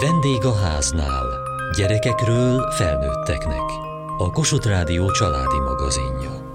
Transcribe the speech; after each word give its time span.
Vendég 0.00 0.44
a 0.44 0.54
háznál. 0.54 1.26
Gyerekekről 1.76 2.70
felnőtteknek. 2.70 3.62
A 4.18 4.30
Kossuth 4.30 4.66
Rádió 4.66 5.10
családi 5.10 5.58
magazinja. 5.58 6.52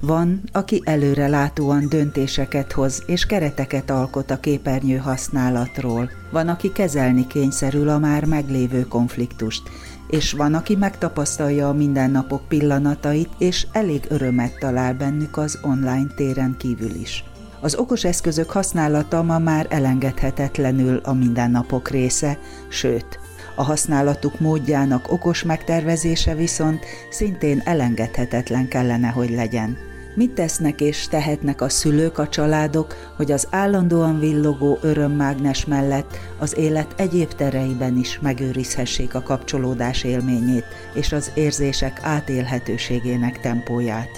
Van, 0.00 0.42
aki 0.52 0.82
előrelátóan 0.84 1.88
döntéseket 1.88 2.72
hoz 2.72 3.02
és 3.06 3.26
kereteket 3.26 3.90
alkot 3.90 4.30
a 4.30 4.40
képernyő 4.40 4.96
használatról. 4.96 6.10
Van, 6.30 6.48
aki 6.48 6.72
kezelni 6.72 7.26
kényszerül 7.26 7.88
a 7.88 7.98
már 7.98 8.24
meglévő 8.24 8.82
konfliktust, 8.88 9.62
és 10.10 10.32
van, 10.32 10.54
aki 10.54 10.76
megtapasztalja 10.76 11.68
a 11.68 11.72
mindennapok 11.72 12.48
pillanatait, 12.48 13.30
és 13.38 13.66
elég 13.72 14.04
örömet 14.08 14.58
talál 14.58 14.94
bennük 14.94 15.36
az 15.36 15.58
online 15.62 16.06
téren 16.16 16.54
kívül 16.58 16.94
is. 16.94 17.24
Az 17.60 17.74
okos 17.74 18.04
eszközök 18.04 18.50
használata 18.50 19.22
ma 19.22 19.38
már 19.38 19.66
elengedhetetlenül 19.70 21.00
a 21.04 21.12
mindennapok 21.12 21.90
része, 21.90 22.38
sőt, 22.68 23.18
a 23.56 23.62
használatuk 23.62 24.40
módjának 24.40 25.12
okos 25.12 25.42
megtervezése 25.42 26.34
viszont 26.34 26.84
szintén 27.10 27.62
elengedhetetlen 27.64 28.68
kellene, 28.68 29.08
hogy 29.08 29.30
legyen. 29.30 29.76
Mit 30.14 30.30
tesznek 30.30 30.80
és 30.80 31.08
tehetnek 31.08 31.60
a 31.60 31.68
szülők, 31.68 32.18
a 32.18 32.28
családok, 32.28 32.94
hogy 33.16 33.32
az 33.32 33.48
állandóan 33.50 34.18
villogó 34.18 34.78
örömmágnes 34.82 35.64
mellett 35.64 36.16
az 36.38 36.56
élet 36.56 36.94
egyéb 36.96 37.32
tereiben 37.32 37.96
is 37.96 38.18
megőrizhessék 38.18 39.14
a 39.14 39.22
kapcsolódás 39.22 40.04
élményét 40.04 40.64
és 40.94 41.12
az 41.12 41.30
érzések 41.34 42.00
átélhetőségének 42.02 43.40
tempóját? 43.40 44.10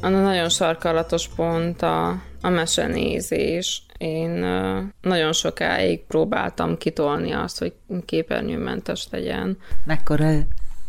Anna 0.00 0.22
nagyon 0.22 0.48
sarkalatos 0.48 1.28
pont 1.28 1.82
a, 1.82 2.08
a 2.40 2.48
mesenézés, 2.48 3.82
én 4.02 4.30
nagyon 5.00 5.32
sokáig 5.32 6.04
próbáltam 6.04 6.76
kitolni 6.76 7.32
azt, 7.32 7.58
hogy 7.58 7.72
képernyőmentes 8.04 9.06
legyen. 9.10 9.58
Mekkora 9.84 10.30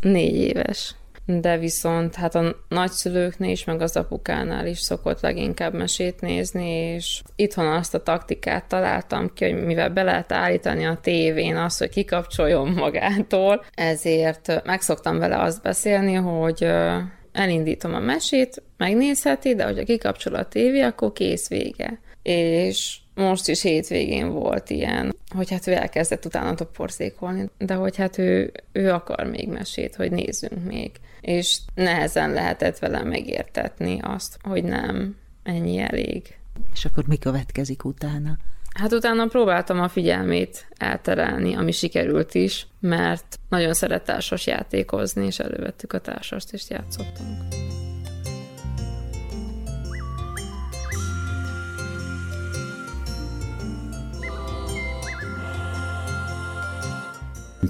Négy 0.00 0.34
éves. 0.34 0.94
De 1.26 1.58
viszont 1.58 2.14
hát 2.14 2.34
a 2.34 2.56
nagyszülőknél 2.68 3.50
is, 3.50 3.64
meg 3.64 3.80
az 3.80 3.96
apukánál 3.96 4.66
is 4.66 4.78
szokott 4.78 5.20
leginkább 5.20 5.74
mesét 5.74 6.20
nézni, 6.20 6.68
és 6.68 7.22
itthon 7.36 7.66
azt 7.66 7.94
a 7.94 8.02
taktikát 8.02 8.64
találtam 8.64 9.32
ki, 9.34 9.50
hogy 9.50 9.64
mivel 9.64 9.90
be 9.90 10.02
lehet 10.02 10.32
állítani 10.32 10.86
a 10.86 10.98
tévén 11.02 11.56
azt, 11.56 11.78
hogy 11.78 11.88
kikapcsoljon 11.88 12.68
magától, 12.68 13.64
ezért 13.74 14.64
megszoktam 14.64 15.18
vele 15.18 15.38
azt 15.38 15.62
beszélni, 15.62 16.14
hogy 16.14 16.66
elindítom 17.32 17.94
a 17.94 17.98
mesét, 17.98 18.62
megnézheti, 18.76 19.54
de 19.54 19.64
hogyha 19.64 19.84
kikapcsol 19.84 20.34
a 20.34 20.48
tévé, 20.48 20.80
akkor 20.80 21.12
kész 21.12 21.48
vége. 21.48 22.00
És 22.22 22.98
most 23.14 23.48
is 23.48 23.62
hétvégén 23.62 24.30
volt 24.30 24.70
ilyen, 24.70 25.16
hogy 25.34 25.50
hát 25.50 25.66
ő 25.66 25.72
elkezdett 25.72 26.24
utána 26.24 26.54
toporzékolni, 26.54 27.50
de 27.58 27.74
hogy 27.74 27.96
hát 27.96 28.18
ő, 28.18 28.52
ő 28.72 28.92
akar 28.92 29.24
még 29.24 29.48
mesét, 29.48 29.96
hogy 29.96 30.10
nézzünk 30.10 30.64
még. 30.64 30.90
És 31.20 31.58
nehezen 31.74 32.32
lehetett 32.32 32.78
vele 32.78 33.02
megértetni 33.02 33.98
azt, 34.02 34.38
hogy 34.42 34.64
nem, 34.64 35.16
ennyi 35.42 35.78
elég. 35.78 36.36
És 36.72 36.84
akkor 36.84 37.04
mi 37.06 37.16
következik 37.16 37.84
utána? 37.84 38.38
Hát 38.74 38.92
utána 38.92 39.26
próbáltam 39.26 39.80
a 39.80 39.88
figyelmét 39.88 40.66
elterelni, 40.76 41.54
ami 41.54 41.72
sikerült 41.72 42.34
is, 42.34 42.66
mert 42.80 43.38
nagyon 43.48 43.74
szeret 43.74 44.04
társas 44.04 44.46
játékozni, 44.46 45.26
és 45.26 45.38
elővettük 45.38 45.92
a 45.92 46.00
társast, 46.00 46.52
és 46.52 46.70
játszottunk. 46.70 47.63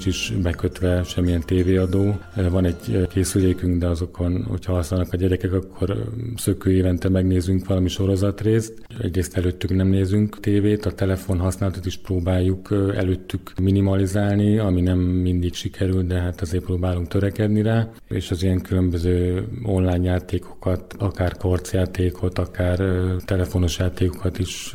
Nincs 0.05 0.17
is 0.17 0.33
bekötve 0.43 1.03
semmilyen 1.03 1.41
tévéadó. 1.41 2.19
Van 2.51 2.65
egy 2.65 3.07
készülékünk, 3.09 3.79
de 3.79 3.87
azokon, 3.87 4.45
hogyha 4.49 4.73
használnak 4.73 5.13
a 5.13 5.17
gyerekek, 5.17 5.53
akkor 5.53 6.05
szökő 6.37 6.73
évente 6.73 7.09
megnézünk 7.09 7.67
valami 7.67 7.89
sorozatrészt. 7.89 8.73
Egyrészt 9.01 9.37
előttük 9.37 9.71
nem 9.75 9.89
nézünk 9.89 10.41
tévét, 10.41 10.87
a 10.87 10.93
telefon 10.93 11.39
használatot 11.39 11.87
is 11.87 11.97
próbáljuk 11.97 12.69
előttük 12.95 13.53
minimalizálni, 13.63 14.59
ami 14.59 14.81
nem 14.81 14.99
mindig 14.99 15.55
sikerül, 15.55 16.03
de 16.03 16.21
hát 16.21 16.41
azért 16.41 16.65
próbálunk 16.65 17.09
törekedni 17.09 17.63
rá. 17.63 17.91
És 18.09 18.31
az 18.31 18.43
ilyen 18.43 18.61
különböző 18.61 19.47
online 19.63 20.05
játékokat, 20.05 20.95
akár 20.99 21.37
korcjátékot, 21.37 22.39
akár 22.39 22.79
telefonos 23.25 23.79
játékokat 23.79 24.39
is 24.39 24.75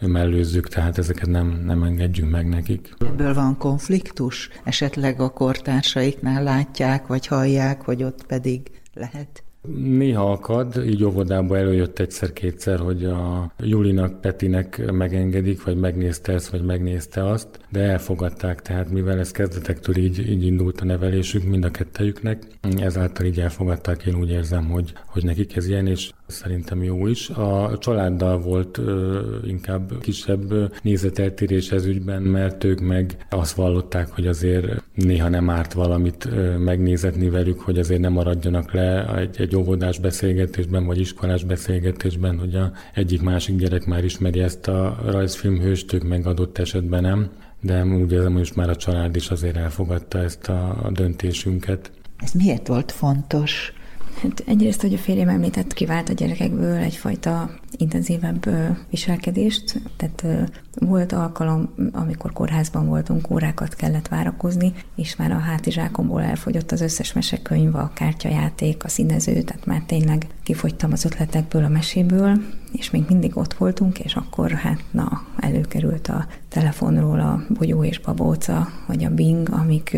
mellőzzük, 0.00 0.68
tehát 0.68 0.98
ezeket 0.98 1.28
nem, 1.28 1.62
nem 1.64 1.82
engedjünk 1.82 2.30
meg 2.30 2.48
nekik. 2.48 2.94
Ebből 2.98 3.34
van 3.34 3.56
konfliktus? 3.56 4.48
Esetleg 4.70 5.20
a 5.20 5.28
kortársaiknál 5.28 6.42
látják, 6.42 7.06
vagy 7.06 7.26
hallják, 7.26 7.82
hogy 7.82 8.02
ott 8.02 8.26
pedig 8.26 8.70
lehet? 8.94 9.42
Néha 9.76 10.32
akad, 10.32 10.84
így 10.86 11.04
óvodába 11.04 11.56
előjött 11.56 11.98
egyszer-kétszer, 11.98 12.78
hogy 12.78 13.04
a 13.04 13.52
Julinak, 13.58 14.20
Petinek 14.20 14.92
megengedik, 14.92 15.64
vagy 15.64 15.76
megnézte 15.76 16.32
ezt, 16.32 16.48
vagy 16.48 16.62
megnézte 16.62 17.28
azt, 17.30 17.48
de 17.68 17.80
elfogadták, 17.80 18.62
tehát 18.62 18.90
mivel 18.90 19.18
ez 19.18 19.30
kezdetektől 19.30 19.96
így, 19.96 20.30
így 20.30 20.46
indult 20.46 20.80
a 20.80 20.84
nevelésük 20.84 21.44
mind 21.44 21.64
a 21.64 21.70
kettejüknek, 21.70 22.42
ezáltal 22.76 23.26
így 23.26 23.40
elfogadták, 23.40 24.06
én 24.06 24.14
úgy 24.14 24.30
érzem, 24.30 24.64
hogy, 24.68 24.92
hogy 25.06 25.24
nekik 25.24 25.56
ez 25.56 25.68
ilyen, 25.68 25.86
és 25.86 26.10
szerintem 26.30 26.82
jó 26.82 27.06
is. 27.06 27.28
A 27.28 27.78
családdal 27.78 28.38
volt 28.38 28.78
ö, 28.78 29.20
inkább 29.46 30.00
kisebb 30.00 30.72
nézeteltérés 30.82 31.70
ez 31.70 31.86
ügyben, 31.86 32.22
mert 32.22 32.64
ők 32.64 32.80
meg 32.80 33.26
azt 33.30 33.54
vallották, 33.54 34.08
hogy 34.10 34.26
azért 34.26 34.82
néha 34.94 35.28
nem 35.28 35.50
árt 35.50 35.72
valamit 35.72 36.24
ö, 36.24 36.58
megnézetni 36.58 37.28
velük, 37.28 37.60
hogy 37.60 37.78
azért 37.78 38.00
nem 38.00 38.12
maradjanak 38.12 38.72
le 38.72 39.16
egy, 39.16 39.40
egy 39.40 39.56
óvodás 39.56 39.98
beszélgetésben, 39.98 40.86
vagy 40.86 41.00
iskolás 41.00 41.44
beszélgetésben, 41.44 42.38
hogy 42.38 42.54
a 42.54 42.72
egyik-másik 42.94 43.56
gyerek 43.56 43.86
már 43.86 44.04
ismeri 44.04 44.40
ezt 44.40 44.68
a 44.68 44.98
rajzfilmhőst, 45.04 45.92
ők 45.92 46.02
meg 46.02 46.26
adott 46.26 46.58
esetben 46.58 47.02
nem. 47.02 47.30
De 47.60 47.84
úgy 47.84 48.12
érzem, 48.12 48.30
hogy 48.30 48.38
most 48.38 48.56
már 48.56 48.68
a 48.68 48.76
család 48.76 49.16
is 49.16 49.30
azért 49.30 49.56
elfogadta 49.56 50.18
ezt 50.18 50.48
a, 50.48 50.78
a 50.82 50.90
döntésünket. 50.90 51.90
Ez 52.16 52.32
miért 52.32 52.66
volt 52.66 52.92
fontos? 52.92 53.72
Hát 54.22 54.42
egyrészt, 54.46 54.80
hogy 54.80 54.94
a 54.94 54.98
férjem 54.98 55.28
említett, 55.28 55.72
kivált 55.72 56.08
a 56.08 56.12
gyerekekből 56.12 56.76
egyfajta 56.76 57.50
intenzívebb 57.76 58.50
viselkedést, 58.90 59.80
tehát 59.96 60.48
volt 60.78 61.12
alkalom, 61.12 61.74
amikor 61.92 62.32
kórházban 62.32 62.86
voltunk, 62.86 63.30
órákat 63.30 63.74
kellett 63.74 64.08
várakozni, 64.08 64.72
és 64.96 65.16
már 65.16 65.30
a 65.30 65.38
hátizsákomból 65.38 66.22
elfogyott 66.22 66.72
az 66.72 66.80
összes 66.80 67.12
mesekönyv, 67.12 67.74
a 67.74 67.90
kártyajáték, 67.94 68.84
a 68.84 68.88
színező, 68.88 69.42
tehát 69.42 69.66
már 69.66 69.82
tényleg 69.86 70.26
kifogytam 70.42 70.92
az 70.92 71.04
ötletekből, 71.04 71.64
a 71.64 71.68
meséből, 71.68 72.42
és 72.72 72.90
még 72.90 73.04
mindig 73.08 73.36
ott 73.36 73.54
voltunk, 73.54 73.98
és 73.98 74.14
akkor 74.14 74.50
hát 74.50 74.84
na, 74.90 75.22
előkerült 75.36 76.08
a 76.08 76.26
telefonról 76.48 77.20
a 77.20 77.44
bogyó 77.48 77.84
és 77.84 77.98
babóca, 77.98 78.68
vagy 78.86 79.04
a 79.04 79.14
bing, 79.14 79.48
amik 79.50 79.96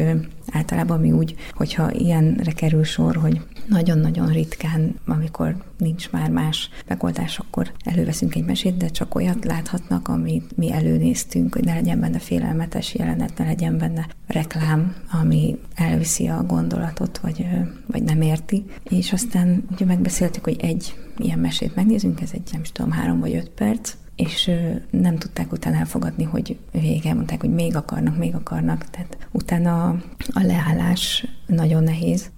általában 0.52 1.00
mi 1.00 1.12
úgy, 1.12 1.34
hogyha 1.52 1.92
ilyenre 1.92 2.52
kerül 2.52 2.84
sor, 2.84 3.16
hogy 3.16 3.40
nagyon-nagyon 3.66 4.26
ritkán, 4.26 4.94
amikor 5.06 5.56
nincs 5.78 6.10
már 6.10 6.30
más 6.30 6.70
megoldás, 6.86 7.38
akkor 7.38 7.72
előveszünk 7.84 8.34
egy 8.34 8.44
mesét, 8.44 8.76
de 8.76 8.88
csak 8.88 9.14
olyat 9.14 9.44
láthatnak, 9.44 10.08
amit 10.08 10.56
mi 10.56 10.72
előnéztünk, 10.72 11.54
hogy 11.54 11.64
ne 11.64 11.74
legyen 11.74 12.00
benne 12.00 12.18
félelmetes 12.18 12.94
jelenet, 12.94 13.38
ne 13.38 13.44
legyen 13.44 13.78
benne 13.78 14.06
reklám, 14.26 14.94
ami 15.20 15.58
elviszi 15.74 16.26
a 16.26 16.42
gondolatot, 16.42 17.18
vagy, 17.18 17.46
vagy 17.86 18.02
nem 18.02 18.20
érti. 18.20 18.64
És 18.82 19.12
aztán 19.12 19.64
ugye 19.70 19.84
megbeszéltük, 19.84 20.44
hogy 20.44 20.56
egy 20.60 20.94
ilyen 21.18 21.38
mesét 21.38 21.74
megnézünk, 21.74 22.20
ez 22.20 22.30
egy 22.32 22.48
nem 22.52 22.60
is 22.60 22.72
tudom, 22.72 22.90
három 22.90 23.20
vagy 23.20 23.34
öt 23.34 23.48
perc, 23.48 23.94
és 24.28 24.50
nem 24.90 25.18
tudták 25.18 25.52
utána 25.52 25.76
elfogadni, 25.76 26.24
hogy 26.24 26.58
vége, 26.72 27.14
mondták, 27.14 27.40
hogy 27.40 27.54
még 27.54 27.76
akarnak, 27.76 28.16
még 28.16 28.34
akarnak, 28.34 28.90
tehát 28.90 29.16
utána 29.30 29.88
a 30.32 30.42
leállás 30.42 31.26
nagyon 31.46 31.82
nehéz, 31.82 32.30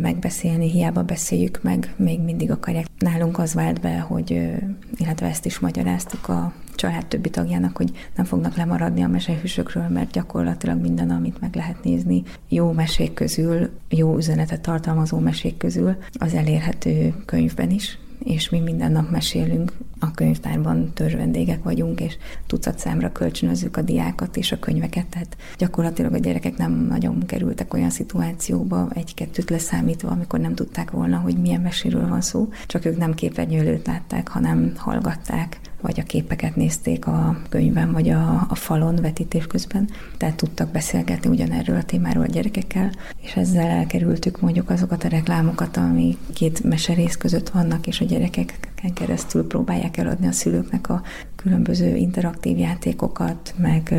megbeszélni, 0.00 0.70
hiába 0.70 1.02
beszéljük 1.02 1.62
meg, 1.62 1.94
még 1.96 2.20
mindig 2.20 2.50
akarják. 2.50 2.86
Nálunk 2.98 3.38
az 3.38 3.54
vált 3.54 3.80
be, 3.80 3.98
hogy, 3.98 4.30
illetve 4.96 5.26
ezt 5.26 5.46
is 5.46 5.58
magyaráztuk 5.58 6.28
a 6.28 6.52
család 6.74 7.06
többi 7.06 7.30
tagjának, 7.30 7.76
hogy 7.76 7.90
nem 8.16 8.24
fognak 8.24 8.56
lemaradni 8.56 9.02
a 9.02 9.08
mesehűsökről, 9.08 9.88
mert 9.88 10.10
gyakorlatilag 10.10 10.80
minden, 10.80 11.10
amit 11.10 11.40
meg 11.40 11.54
lehet 11.54 11.84
nézni, 11.84 12.22
jó 12.48 12.72
mesék 12.72 13.14
közül, 13.14 13.70
jó 13.88 14.16
üzenetet 14.16 14.60
tartalmazó 14.60 15.18
mesék 15.18 15.56
közül, 15.56 15.96
az 16.12 16.34
elérhető 16.34 17.14
könyvben 17.24 17.70
is, 17.70 17.98
és 18.24 18.50
mi 18.50 18.60
minden 18.60 18.92
nap 18.92 19.10
mesélünk. 19.10 19.72
A 20.04 20.10
könyvtárban 20.10 20.92
törzsvendégek 20.94 21.62
vagyunk, 21.62 22.00
és 22.00 22.16
tucat 22.46 22.78
számra 22.78 23.12
kölcsönözzük 23.12 23.76
a 23.76 23.82
diákat 23.82 24.36
és 24.36 24.52
a 24.52 24.58
könyveket, 24.58 25.06
tehát 25.06 25.36
gyakorlatilag 25.58 26.12
a 26.12 26.18
gyerekek 26.18 26.56
nem 26.56 26.86
nagyon 26.86 27.26
kerültek 27.26 27.74
olyan 27.74 27.90
szituációba, 27.90 28.88
egy-kettőt 28.94 29.50
leszámítva, 29.50 30.08
amikor 30.08 30.40
nem 30.40 30.54
tudták 30.54 30.90
volna, 30.90 31.18
hogy 31.18 31.36
milyen 31.36 31.60
meséről 31.60 32.08
van 32.08 32.20
szó, 32.20 32.48
csak 32.66 32.84
ők 32.84 32.96
nem 32.98 33.14
képernyőlőt 33.14 33.86
látták, 33.86 34.28
hanem 34.28 34.72
hallgatták, 34.76 35.60
vagy 35.80 36.00
a 36.00 36.02
képeket 36.02 36.56
nézték 36.56 37.06
a 37.06 37.42
könyvben, 37.48 37.92
vagy 37.92 38.08
a, 38.08 38.46
a 38.48 38.54
falon 38.54 38.94
vetítés 38.94 39.46
közben, 39.46 39.88
tehát 40.16 40.36
tudtak 40.36 40.70
beszélgetni 40.70 41.30
ugyanerről 41.30 41.76
a 41.76 41.84
témáról 41.84 42.24
a 42.24 42.32
gyerekekkel, 42.32 42.90
és 43.20 43.36
ezzel 43.36 43.66
elkerültük 43.66 44.40
mondjuk 44.40 44.70
azokat 44.70 45.04
a 45.04 45.08
reklámokat, 45.08 45.76
ami 45.76 46.16
két 46.34 46.64
meserész 46.64 47.16
között 47.16 47.48
vannak, 47.48 47.86
és 47.86 48.00
a 48.00 48.04
gyerekeken 48.82 49.06
keresztül 49.06 49.46
próbálják 49.46 49.96
eladni 49.96 50.26
a 50.26 50.32
szülőknek 50.32 50.88
a 50.88 51.02
különböző 51.36 51.96
interaktív 51.96 52.58
játékokat, 52.58 53.54
meg 53.56 53.94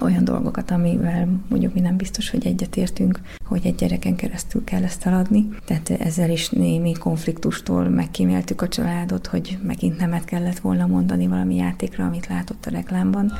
olyan 0.00 0.24
dolgokat, 0.24 0.70
amivel 0.70 1.28
mondjuk 1.48 1.74
mi 1.74 1.80
nem 1.80 1.96
biztos, 1.96 2.30
hogy 2.30 2.46
egyetértünk, 2.46 3.20
hogy 3.44 3.66
egy 3.66 3.74
gyereken 3.74 4.16
keresztül 4.16 4.64
kell 4.64 4.82
ezt 4.82 5.06
eladni. 5.06 5.48
Tehát 5.64 5.90
ezzel 5.90 6.30
is 6.30 6.48
némi 6.48 6.92
konfliktustól 6.92 7.88
megkíméltük 7.88 8.62
a 8.62 8.68
családot, 8.68 9.26
hogy 9.26 9.58
megint 9.62 9.98
nemet 9.98 10.24
kellett 10.24 10.58
volna 10.58 10.86
mondani 10.86 11.26
valami 11.26 11.56
játékra, 11.56 12.04
amit 12.04 12.26
látott 12.26 12.66
a 12.66 12.70
reklámban. 12.70 13.32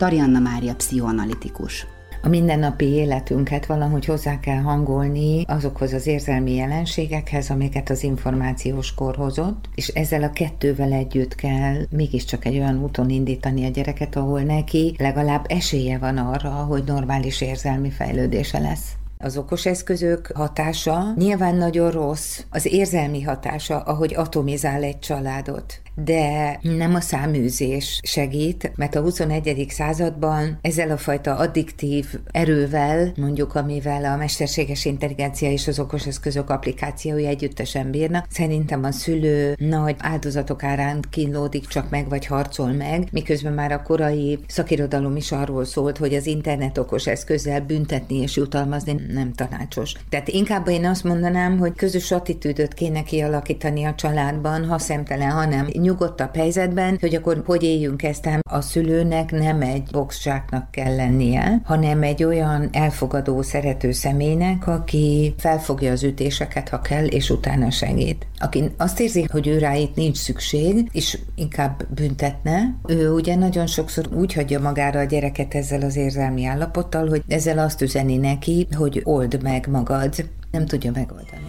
Tarianna 0.00 0.38
Mária 0.38 0.74
pszichoanalitikus. 0.74 1.86
A 2.22 2.28
mindennapi 2.28 2.84
életünket 2.84 3.66
valahogy 3.66 4.04
hozzá 4.04 4.40
kell 4.40 4.60
hangolni 4.60 5.44
azokhoz 5.46 5.92
az 5.92 6.06
érzelmi 6.06 6.54
jelenségekhez, 6.54 7.50
amiket 7.50 7.90
az 7.90 8.02
információs 8.02 8.94
kor 8.94 9.16
hozott, 9.16 9.68
és 9.74 9.88
ezzel 9.88 10.22
a 10.22 10.30
kettővel 10.30 10.92
együtt 10.92 11.34
kell 11.34 11.76
mégiscsak 11.90 12.44
egy 12.44 12.58
olyan 12.58 12.82
úton 12.82 13.10
indítani 13.10 13.64
a 13.64 13.70
gyereket, 13.70 14.16
ahol 14.16 14.40
neki 14.40 14.94
legalább 14.98 15.44
esélye 15.48 15.98
van 15.98 16.16
arra, 16.16 16.50
hogy 16.50 16.82
normális 16.86 17.40
érzelmi 17.40 17.90
fejlődése 17.90 18.58
lesz. 18.58 18.94
Az 19.18 19.36
okos 19.36 19.66
eszközök 19.66 20.30
hatása 20.34 21.12
nyilván 21.16 21.54
nagyon 21.54 21.90
rossz, 21.90 22.40
az 22.50 22.66
érzelmi 22.72 23.22
hatása, 23.22 23.80
ahogy 23.80 24.14
atomizál 24.14 24.82
egy 24.82 24.98
családot 24.98 25.80
de 25.94 26.58
nem 26.62 26.94
a 26.94 27.00
száműzés 27.00 28.00
segít, 28.02 28.72
mert 28.76 28.94
a 28.94 29.00
21. 29.00 29.66
században 29.68 30.58
ezzel 30.60 30.90
a 30.90 30.96
fajta 30.96 31.36
addiktív 31.36 32.06
erővel, 32.30 33.12
mondjuk 33.16 33.54
amivel 33.54 34.04
a 34.04 34.16
mesterséges 34.16 34.84
intelligencia 34.84 35.50
és 35.50 35.68
az 35.68 35.78
okos 35.78 36.06
eszközök 36.06 36.50
applikációi 36.50 37.26
együttesen 37.26 37.90
bírnak, 37.90 38.26
szerintem 38.30 38.84
a 38.84 38.92
szülő 38.92 39.54
nagy 39.58 39.96
áldozatok 39.98 40.62
árán 40.62 41.04
kínlódik 41.10 41.66
csak 41.66 41.90
meg, 41.90 42.08
vagy 42.08 42.26
harcol 42.26 42.72
meg, 42.72 43.08
miközben 43.12 43.52
már 43.52 43.72
a 43.72 43.82
korai 43.82 44.38
szakirodalom 44.48 45.16
is 45.16 45.32
arról 45.32 45.64
szólt, 45.64 45.98
hogy 45.98 46.14
az 46.14 46.26
internet 46.26 46.78
okos 46.78 47.06
eszközzel 47.06 47.60
büntetni 47.60 48.16
és 48.16 48.36
jutalmazni 48.36 48.96
nem 49.12 49.32
tanácsos. 49.32 49.94
Tehát 50.08 50.28
inkább 50.28 50.68
én 50.68 50.84
azt 50.84 51.04
mondanám, 51.04 51.58
hogy 51.58 51.72
közös 51.74 52.10
attitűdöt 52.10 52.74
kéne 52.74 53.02
kialakítani 53.02 53.84
a 53.84 53.94
családban, 53.94 54.66
ha 54.66 54.78
szemtelen, 54.78 55.30
hanem 55.30 55.68
nyugodtabb 55.80 56.34
helyzetben, 56.34 56.96
hogy 57.00 57.14
akkor 57.14 57.42
hogy 57.46 57.62
éljünk 57.62 58.02
ezt, 58.02 58.28
a 58.50 58.60
szülőnek 58.60 59.30
nem 59.30 59.60
egy 59.60 59.82
boxcsáknak 59.92 60.70
kell 60.70 60.96
lennie, 60.96 61.60
hanem 61.64 62.02
egy 62.02 62.24
olyan 62.24 62.68
elfogadó, 62.72 63.42
szerető 63.42 63.92
személynek, 63.92 64.66
aki 64.66 65.34
felfogja 65.38 65.92
az 65.92 66.02
ütéseket, 66.02 66.68
ha 66.68 66.80
kell, 66.80 67.04
és 67.04 67.30
utána 67.30 67.70
segít. 67.70 68.26
Aki 68.38 68.70
azt 68.76 69.00
érzi, 69.00 69.26
hogy 69.32 69.46
ő 69.46 69.58
rá 69.58 69.74
itt 69.74 69.94
nincs 69.94 70.16
szükség, 70.16 70.88
és 70.92 71.18
inkább 71.34 71.86
büntetne, 71.94 72.74
ő 72.86 73.12
ugye 73.12 73.36
nagyon 73.36 73.66
sokszor 73.66 74.08
úgy 74.14 74.32
hagyja 74.32 74.60
magára 74.60 75.00
a 75.00 75.04
gyereket 75.04 75.54
ezzel 75.54 75.82
az 75.82 75.96
érzelmi 75.96 76.44
állapottal, 76.44 77.08
hogy 77.08 77.22
ezzel 77.28 77.58
azt 77.58 77.82
üzeni 77.82 78.16
neki, 78.16 78.66
hogy 78.76 79.00
old 79.04 79.42
meg 79.42 79.66
magad, 79.70 80.14
nem 80.50 80.66
tudja 80.66 80.90
megoldani. 80.94 81.39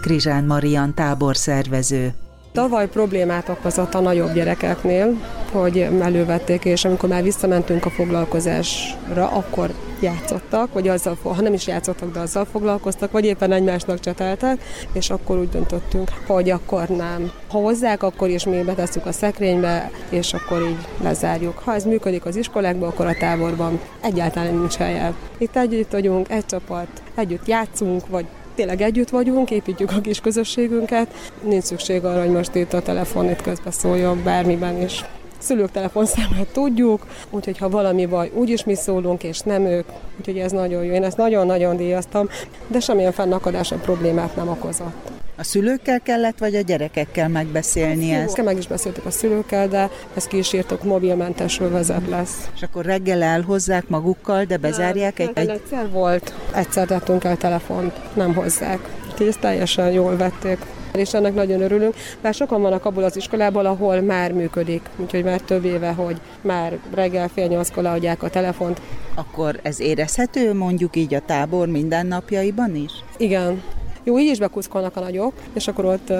Krizsán 0.00 0.44
Marian 0.44 0.94
táborszervező. 0.94 2.14
Tavaly 2.52 2.88
problémát 2.88 3.48
okozott 3.48 3.94
a 3.94 4.00
nagyobb 4.00 4.32
gyerekeknél, 4.32 5.20
hogy 5.52 5.78
elővették, 6.00 6.64
és 6.64 6.84
amikor 6.84 7.08
már 7.08 7.22
visszamentünk 7.22 7.84
a 7.84 7.90
foglalkozásra, 7.90 9.28
akkor 9.28 9.70
játszottak, 10.00 10.72
vagy 10.72 10.88
azzal, 10.88 11.18
ha 11.22 11.40
nem 11.40 11.52
is 11.52 11.66
játszottak, 11.66 12.12
de 12.12 12.20
azzal 12.20 12.44
foglalkoztak, 12.44 13.10
vagy 13.10 13.24
éppen 13.24 13.52
egymásnak 13.52 14.00
cseteltek, 14.00 14.62
és 14.92 15.10
akkor 15.10 15.38
úgy 15.38 15.48
döntöttünk, 15.48 16.10
hogy 16.26 16.50
akkor 16.50 16.88
nem. 16.88 17.30
Ha 17.48 17.58
hozzák, 17.58 18.02
akkor 18.02 18.28
is 18.28 18.44
mi 18.44 18.62
betesszük 18.62 19.06
a 19.06 19.12
szekrénybe, 19.12 19.90
és 20.08 20.34
akkor 20.34 20.62
így 20.62 20.86
lezárjuk. 21.02 21.58
Ha 21.58 21.74
ez 21.74 21.84
működik 21.84 22.24
az 22.24 22.36
iskolákban, 22.36 22.88
akkor 22.88 23.06
a 23.06 23.16
táborban 23.18 23.80
egyáltalán 24.00 24.54
nincs 24.54 24.74
helye. 24.74 25.14
Itt 25.38 25.56
együtt 25.56 25.92
vagyunk, 25.92 26.30
egy 26.30 26.46
csapat, 26.46 26.88
együtt 27.14 27.46
játszunk, 27.46 28.06
vagy 28.06 28.26
tényleg 28.60 28.80
együtt 28.80 29.08
vagyunk, 29.08 29.50
építjük 29.50 29.90
a 29.92 30.00
kis 30.00 30.20
közösségünket. 30.20 31.14
Nincs 31.42 31.64
szükség 31.64 32.04
arra, 32.04 32.20
hogy 32.20 32.30
most 32.30 32.54
itt 32.54 32.72
a 32.72 32.82
telefon 32.82 33.30
itt 33.30 33.42
közbeszóljon 33.42 34.22
bármiben 34.24 34.82
is 34.82 35.04
szülők 35.40 35.70
telefonszámát 35.70 36.46
tudjuk, 36.52 37.06
úgyhogy 37.30 37.58
ha 37.58 37.68
valami 37.68 38.06
baj, 38.06 38.30
úgyis 38.34 38.64
mi 38.64 38.74
szólunk, 38.74 39.22
és 39.22 39.40
nem 39.40 39.64
ők, 39.64 39.86
úgyhogy 40.18 40.38
ez 40.38 40.52
nagyon 40.52 40.84
jó. 40.84 40.92
Én 40.92 41.04
ezt 41.04 41.16
nagyon-nagyon 41.16 41.76
díjaztam, 41.76 42.28
de 42.66 42.80
semmilyen 42.80 43.12
fennakadása 43.12 43.76
problémát 43.76 44.36
nem 44.36 44.48
okozott. 44.48 45.10
A 45.36 45.44
szülőkkel 45.44 46.00
kellett, 46.00 46.38
vagy 46.38 46.54
a 46.54 46.60
gyerekekkel 46.60 47.28
megbeszélni 47.28 48.10
ezt? 48.10 48.42
Meg 48.42 48.58
is 48.58 48.66
beszéltük 48.66 49.06
a 49.06 49.10
szülőkkel, 49.10 49.68
de 49.68 49.90
ezt 50.14 50.28
ki 50.28 50.38
is 50.38 50.52
írtok, 50.52 50.82
mobilmentes 50.82 51.58
vezet 51.58 52.08
lesz. 52.08 52.50
És 52.54 52.62
akkor 52.62 52.84
reggel 52.84 53.22
elhozzák 53.22 53.88
magukkal, 53.88 54.44
de 54.44 54.56
bezárják 54.56 55.18
egy... 55.18 55.30
egy... 55.34 55.48
Egyszer 55.48 55.90
volt, 55.90 56.34
egyszer 56.54 56.86
tettünk 56.86 57.24
el 57.24 57.36
telefont, 57.36 57.92
nem 58.14 58.34
hozzák. 58.34 58.88
Ezt 59.28 59.40
teljesen 59.40 59.90
jól 59.90 60.16
vették 60.16 60.58
és 60.92 61.14
ennek 61.14 61.34
nagyon 61.34 61.60
örülünk, 61.60 61.94
bár 62.20 62.34
sokan 62.34 62.62
vannak 62.62 62.84
abból 62.84 63.02
az 63.02 63.16
iskolából, 63.16 63.66
ahol 63.66 64.00
már 64.00 64.32
működik, 64.32 64.82
úgyhogy 64.96 65.24
már 65.24 65.40
több 65.40 65.64
éve, 65.64 65.90
hogy 65.90 66.20
már 66.40 66.78
reggel 66.94 67.28
fél 67.28 67.46
nyolckor 67.46 67.82
leadják 67.82 68.22
a 68.22 68.30
telefont. 68.30 68.80
Akkor 69.14 69.60
ez 69.62 69.80
érezhető 69.80 70.54
mondjuk 70.54 70.96
így 70.96 71.14
a 71.14 71.20
tábor 71.26 71.68
mindennapjaiban 71.68 72.74
is? 72.74 72.92
Igen, 73.16 73.62
jó, 74.04 74.18
így 74.18 74.30
is 74.30 74.38
bekuszkolnak 74.38 74.96
a 74.96 75.00
nagyok, 75.00 75.32
és 75.52 75.68
akkor 75.68 75.84
ott 75.84 76.12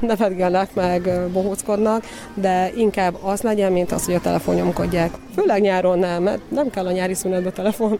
nevetgelnek, 0.00 0.74
meg 0.74 1.10
bohóckodnak, 1.32 2.04
de 2.34 2.70
inkább 2.76 3.14
az 3.22 3.42
legyen, 3.42 3.72
mint 3.72 3.92
az, 3.92 4.04
hogy 4.04 4.14
a 4.14 4.20
telefonnyomkodják. 4.20 5.10
Főleg 5.34 5.60
nyáron 5.60 5.98
nem, 5.98 6.22
mert 6.22 6.50
nem 6.50 6.70
kell 6.70 6.86
a 6.86 6.92
nyári 6.92 7.14
szünetbe 7.14 7.50
telefon. 7.50 7.98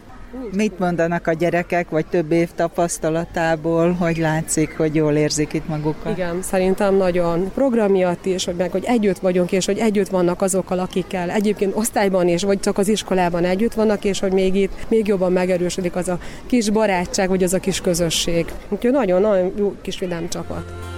Mit 0.51 0.79
mondanak 0.79 1.27
a 1.27 1.33
gyerekek, 1.33 1.89
vagy 1.89 2.05
több 2.05 2.31
év 2.31 2.49
tapasztalatából, 2.55 3.91
hogy 3.91 4.17
látszik, 4.17 4.77
hogy 4.77 4.95
jól 4.95 5.13
érzik 5.13 5.53
itt 5.53 5.67
magukat? 5.67 6.17
Igen, 6.17 6.41
szerintem 6.41 6.95
nagyon 6.95 7.51
program 7.53 7.95
is, 8.23 8.45
hogy 8.45 8.55
meg, 8.55 8.71
hogy 8.71 8.83
együtt 8.85 9.19
vagyunk, 9.19 9.51
és 9.51 9.65
hogy 9.65 9.77
együtt 9.77 10.07
vannak 10.07 10.41
azokkal, 10.41 10.79
akikkel 10.79 11.29
egyébként 11.29 11.75
osztályban 11.75 12.27
is, 12.27 12.43
vagy 12.43 12.59
csak 12.59 12.77
az 12.77 12.87
iskolában 12.87 13.45
együtt 13.45 13.73
vannak, 13.73 14.03
és 14.03 14.19
hogy 14.19 14.31
még 14.31 14.55
itt 14.55 14.71
még 14.87 15.07
jobban 15.07 15.31
megerősödik 15.31 15.95
az 15.95 16.07
a 16.07 16.19
kis 16.45 16.69
barátság, 16.69 17.29
vagy 17.29 17.43
az 17.43 17.53
a 17.53 17.59
kis 17.59 17.81
közösség. 17.81 18.45
Úgyhogy 18.69 18.91
nagyon-nagyon 18.91 19.53
jó 19.57 19.75
kis 19.81 19.99
vidám 19.99 20.29
csapat. 20.29 20.93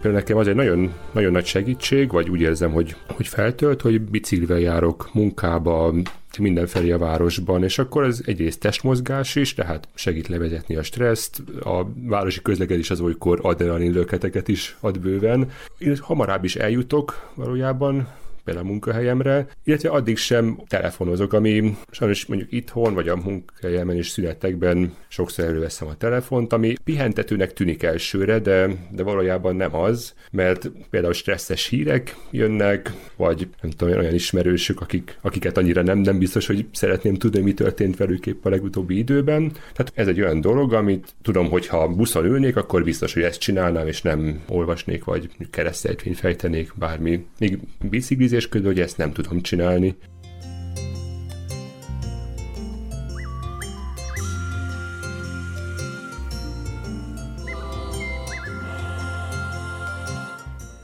Például 0.00 0.22
nekem 0.22 0.36
az 0.36 0.48
egy 0.48 0.54
nagyon, 0.54 0.92
nagyon 1.12 1.32
nagy 1.32 1.44
segítség, 1.44 2.10
vagy 2.10 2.30
úgy 2.30 2.40
érzem, 2.40 2.72
hogy, 2.72 2.96
hogy 3.06 3.26
feltölt, 3.26 3.80
hogy 3.80 4.00
biciklivel 4.00 4.58
járok 4.58 5.10
munkába, 5.12 5.94
mindenfelé 6.38 6.90
a 6.90 6.98
városban, 6.98 7.62
és 7.62 7.78
akkor 7.78 8.04
ez 8.04 8.20
egyrészt 8.24 8.60
testmozgás 8.60 9.34
is, 9.34 9.54
tehát 9.54 9.88
segít 9.94 10.28
levezetni 10.28 10.76
a 10.76 10.82
stresszt, 10.82 11.42
a 11.64 11.86
városi 12.06 12.42
közlekedés 12.42 12.90
az 12.90 13.00
olykor 13.00 13.38
adrenalin 13.42 13.92
löketeket 13.92 14.48
is 14.48 14.76
ad 14.80 15.00
bőven. 15.00 15.50
Én 15.78 15.96
hamarabb 16.00 16.44
is 16.44 16.56
eljutok 16.56 17.30
valójában, 17.34 18.08
például 18.50 18.68
a 18.68 18.70
munkahelyemre, 18.70 19.46
illetve 19.64 19.88
addig 19.88 20.16
sem 20.16 20.60
telefonozok, 20.68 21.32
ami 21.32 21.76
sajnos 21.90 22.26
mondjuk 22.26 22.52
itthon, 22.52 22.94
vagy 22.94 23.08
a 23.08 23.16
munkahelyemen 23.16 23.96
és 23.96 24.08
szünetekben 24.08 24.92
sokszor 25.08 25.44
előveszem 25.44 25.88
a 25.88 25.96
telefont, 25.96 26.52
ami 26.52 26.74
pihentetőnek 26.84 27.52
tűnik 27.52 27.82
elsőre, 27.82 28.38
de, 28.38 28.68
de 28.90 29.02
valójában 29.02 29.56
nem 29.56 29.74
az, 29.74 30.14
mert 30.30 30.70
például 30.90 31.12
stresszes 31.12 31.66
hírek 31.66 32.16
jönnek, 32.30 32.92
vagy 33.16 33.48
nem 33.62 33.70
tudom, 33.70 33.98
olyan 33.98 34.14
ismerősök, 34.14 34.80
akik, 34.80 35.18
akiket 35.20 35.56
annyira 35.56 35.82
nem, 35.82 35.98
nem 35.98 36.18
biztos, 36.18 36.46
hogy 36.46 36.66
szeretném 36.72 37.14
tudni, 37.14 37.40
mi 37.40 37.54
történt 37.54 37.96
velük 37.96 38.26
épp 38.26 38.44
a 38.44 38.48
legutóbbi 38.48 38.98
időben. 38.98 39.52
Tehát 39.52 39.92
ez 39.94 40.06
egy 40.06 40.20
olyan 40.20 40.40
dolog, 40.40 40.72
amit 40.72 41.14
tudom, 41.22 41.48
hogy 41.48 41.66
ha 41.66 41.88
buszon 41.88 42.24
ülnék, 42.24 42.56
akkor 42.56 42.84
biztos, 42.84 43.14
hogy 43.14 43.22
ezt 43.22 43.40
csinálnám, 43.40 43.86
és 43.86 44.02
nem 44.02 44.40
olvasnék, 44.48 45.04
vagy 45.04 45.30
keresztelytvényt 45.50 46.18
fejtenék, 46.18 46.72
bármi. 46.78 47.26
Még 47.38 47.58
biciklizés 47.90 48.39
közben, 48.48 48.70
hogy 48.72 48.80
ezt 48.80 48.96
nem 48.96 49.12
tudom 49.12 49.40
csinálni. 49.40 49.96